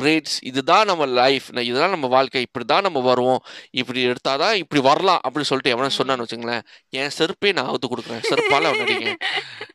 [0.00, 2.40] grades இதுதான் நம்ம லைஃப் இதுதான் நம்ம வாழ்க்கை.
[2.46, 3.42] இப்படி தான் நம்ம வருவோம்.
[3.80, 6.64] இப்படி எடுத்தாதான் இப்படி வரலாம் அப்படின்னு சொல்லிட்டு எவனா சொன்னான்னு வச்சுங்களேன்
[7.00, 8.24] என் செருப்பே நான் அவுத்து கொடுக்குறேன்.
[8.30, 9.12] செருப்பால அவனடிங்க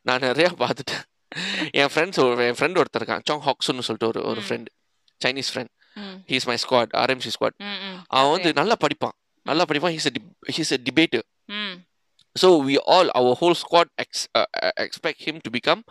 [0.08, 1.06] நான் நிறையா பார்த்துட்டேன்.
[1.82, 3.24] என் ஃப்ரெண்ட்ஸ் என் ஃப்ரெண்ட் ஒருத்தர் இருக்கான்.
[3.30, 4.42] சாங் ஹாக்ஸுன்னு சொல்லிட்டு ஒரு ஒரு.
[4.48, 4.70] Friend
[5.22, 5.72] Chinese friend
[6.32, 6.58] he's my.
[6.64, 7.58] Squad RMC squad
[8.18, 9.16] அவன் வந்து நல்லா படிப்பான்.
[9.46, 9.94] நல்லா படிப்பான்.
[9.98, 10.10] He's
[10.58, 11.26] he's a debater
[11.60, 11.76] hmm.
[12.36, 14.26] So we all our whole squad ex
[14.86, 15.84] expect him to become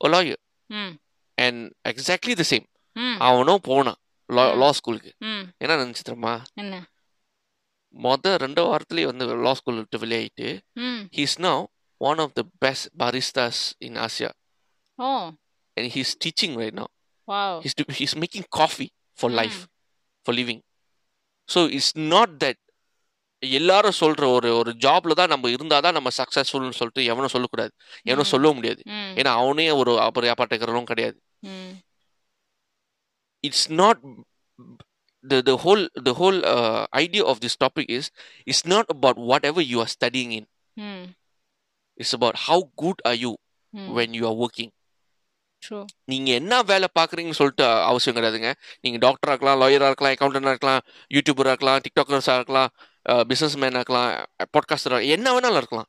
[0.00, 0.38] a lawyer.
[0.70, 0.92] Hmm.
[1.38, 1.60] And
[1.90, 2.66] exactly the same
[3.26, 3.98] அவனும் போனான்
[4.60, 5.10] லா ஸ்கூலுக்கு
[5.62, 6.34] என்ன நினச்சி தெரியுமா
[7.94, 10.48] மொத ரெண்டு வாரத்துலேயே வந்து லா ஸ்கூல் விட்டு வெளியாயிட்டு
[11.18, 11.60] he's now
[12.00, 14.30] one of the best baristas in Asia
[14.99, 15.11] Oh
[15.77, 16.91] and he's teaching right now
[17.27, 18.87] wow he's he's making coffee
[19.19, 19.37] for hmm.
[19.41, 19.59] Life
[20.25, 20.61] for living
[21.49, 22.61] so it's not that
[23.43, 27.71] எல்லாரும் சொல்ற ஒரு ஒரு ஜாப்ல தான் நம்ம இருந்தால் தான் நம்ம சக்ஸஸ்ஃபுல்னு சொல்லிட்டு எவனும் சொல்லக்கூடாது
[28.05, 28.33] எவனும் ம்.
[28.33, 31.17] சொல்லவும் முடியாது ம் ஏன்னா அவனே ஒரு அப்புறம் ஏப்பாட்டுக்கிறவனும் கிடையாது
[31.49, 31.71] ம்
[33.43, 33.97] it's not
[35.25, 38.05] the the whole the whole uh, idea of this topic is
[38.47, 40.45] it's not about whatever you are studying in
[40.77, 41.05] ம்
[41.99, 43.31] it's about how good are you
[43.73, 44.74] ம் when you are working through
[46.04, 48.50] நீங்க என்ன வேலை பாக்குறீங்கன்னு சொல்லிட்டு அவசியம் கிடையாதுங்க.
[48.80, 50.82] நீங்க டாக்டரா இருக்கலாம் லாயரா இருக்கலாம் அக்கௌண்டன்டா இருக்கலாம்
[51.14, 52.70] யூடியூபரா இருக்கலாம் டிக்டாக்கர்ஸா இருக்கலாம்
[53.28, 54.10] பிசினஸ் மேனா இருக்கலாம்
[54.56, 55.88] பாட்காஸ்டரா என்ன வேணாலும் இருக்கலாம்.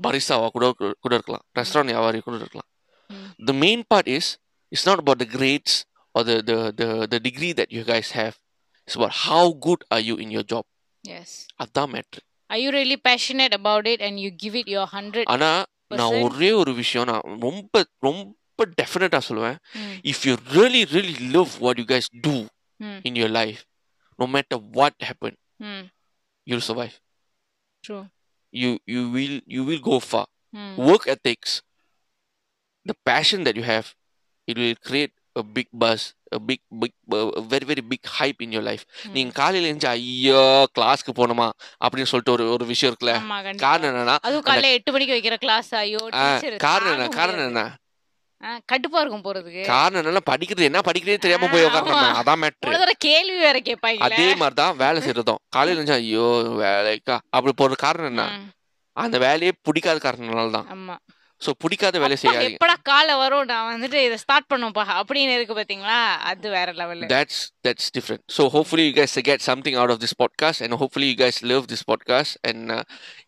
[0.00, 0.64] பரிசாவா கூட
[1.04, 2.68] கூட இருக்கலாம் ரெஸ்டாரண்ட் வியாபாரி கூட இருக்கலாம்.
[3.10, 3.28] ம்.
[3.48, 4.26] the main part is
[4.72, 5.74] it's not about the grades
[6.14, 8.34] or the, the the the degree that you guys have.
[8.88, 10.64] It's about how good are you in your job.
[11.04, 15.24] Yes அதான் matter are you really passionate about it and you give it your 100
[15.34, 15.50] ஆனா
[15.90, 16.16] நான்?
[16.24, 18.24] ஒரே ஒரு விஷயம் நான் ரொம்ப ரொம்ப
[18.64, 22.36] டெஃபினட்டா சொல்லுவேன் ம் if you really really love what you guys do
[22.80, 23.60] ம் in your life
[24.18, 25.84] no matter what happen hmm
[26.46, 26.94] you'll survive
[27.84, 27.98] true
[28.52, 31.52] you you will you will go far ம் work ethics
[32.86, 33.86] the passion that you have
[34.48, 36.02] it will create a big buzz
[36.32, 36.92] a big big
[37.38, 40.42] a very very big hype in your life நீங்க காலையில எழுந்து ஐயோ
[40.78, 41.48] கிளாஸ்க்கு போகணுமா
[41.84, 43.14] அப்படின்னு சொல்லிட்டு ஒரு ஒரு விஷயம் இருக்குல்ல
[43.56, 46.02] காரணம் என்னன்னா அதுவும் காலைல எட்டு மணிக்கு வைக்கிற கிளாஸ் ஐயோ
[46.68, 47.64] காரணம் என்ன காரணம் என்ன
[48.70, 49.62] கடுப்பா இருக்கும் போறதுக்கு.
[49.72, 52.18] காரணம் என்னன்னா படிக்கிறது என்ன படிக்கிறதே தெரியாம போய் உட்காரணும்.
[52.20, 56.28] அதான் மேட்ரு கேள்வி வேற கேட்பாங்க அதே மாதிரிதான் வேலை செய்யறதும் காலையில எழுந்து ஐயோ
[56.62, 58.24] வேலைக்கா அப்படி போற காரணம் என்ன?
[58.92, 60.96] அந்த வேலையே பிடிக்காத காரணனால தான் ஆமா.
[61.44, 62.58] சோ பிடிக்காத வேலை செய்யாதீங்க.
[62.58, 63.48] எப்படா காலை வரும்?
[63.50, 65.98] நான் வந்துட்டு இதை ஸ்டார்ட் பண்ணும்பா அப்படின்னு இருக்கு பாத்தீங்களா?
[66.30, 67.02] அது வேற level
[67.66, 68.22] that's different.
[68.36, 71.66] So hopefully you guys get something out of this podcast and hopefully you guys love
[71.72, 72.82] this podcast and uh,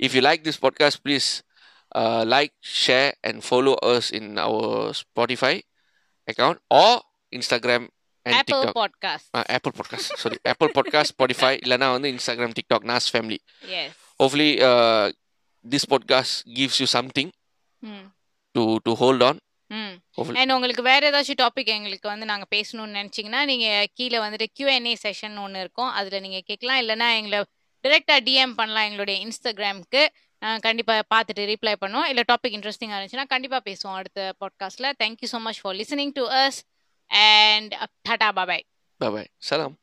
[0.06, 1.28] if you like this podcast please
[1.94, 5.60] uh, like share and follow us in our spotify
[6.28, 6.92] account or
[7.32, 7.82] instagram
[8.26, 12.84] and Apple tiktok podcast uh, apple podcast sorry apple podcast spotify இல்லனா வந்து instagram tiktok
[12.92, 15.06] nas family yes hopefully uh,
[15.64, 17.28] this podcast gives you something
[17.78, 18.06] ம்
[18.54, 19.36] to to hold on.
[20.36, 25.42] And உங்களுக்கு வேற ஏதாச்சும் topic எங்களுக்கு வந்து நாங்க பேசணும்னு நினைச்சீங்கன்னா நீங்க கீழே வந்துட்டு Q&A செஷன்
[25.42, 27.44] ஒன்று இருக்கும் அதுல நீங்க கேட்கலாம் இல்லைன்னா எங்களை
[27.84, 30.08] டிரெக்டா டிஎம் பண்ணலாம் எங்களுடைய இன்ஸ்டாகிராம்க்கு
[30.60, 32.04] கண்டிப்பா பார்த்துட்டு ரிப்ளை பண்ணுவோம்.
[32.04, 36.58] இல்ல டாபிக் இன்ட்ரெஸ்டிங்காக இருந்துச்சுன்னா கண்டிப்பாக பேசுவோம் அடுத்த பாட்காஸ்ட்ல thank you so much for listening to us
[37.10, 38.64] and Tata bye bye
[39.00, 39.76] bye பாய் சலாம்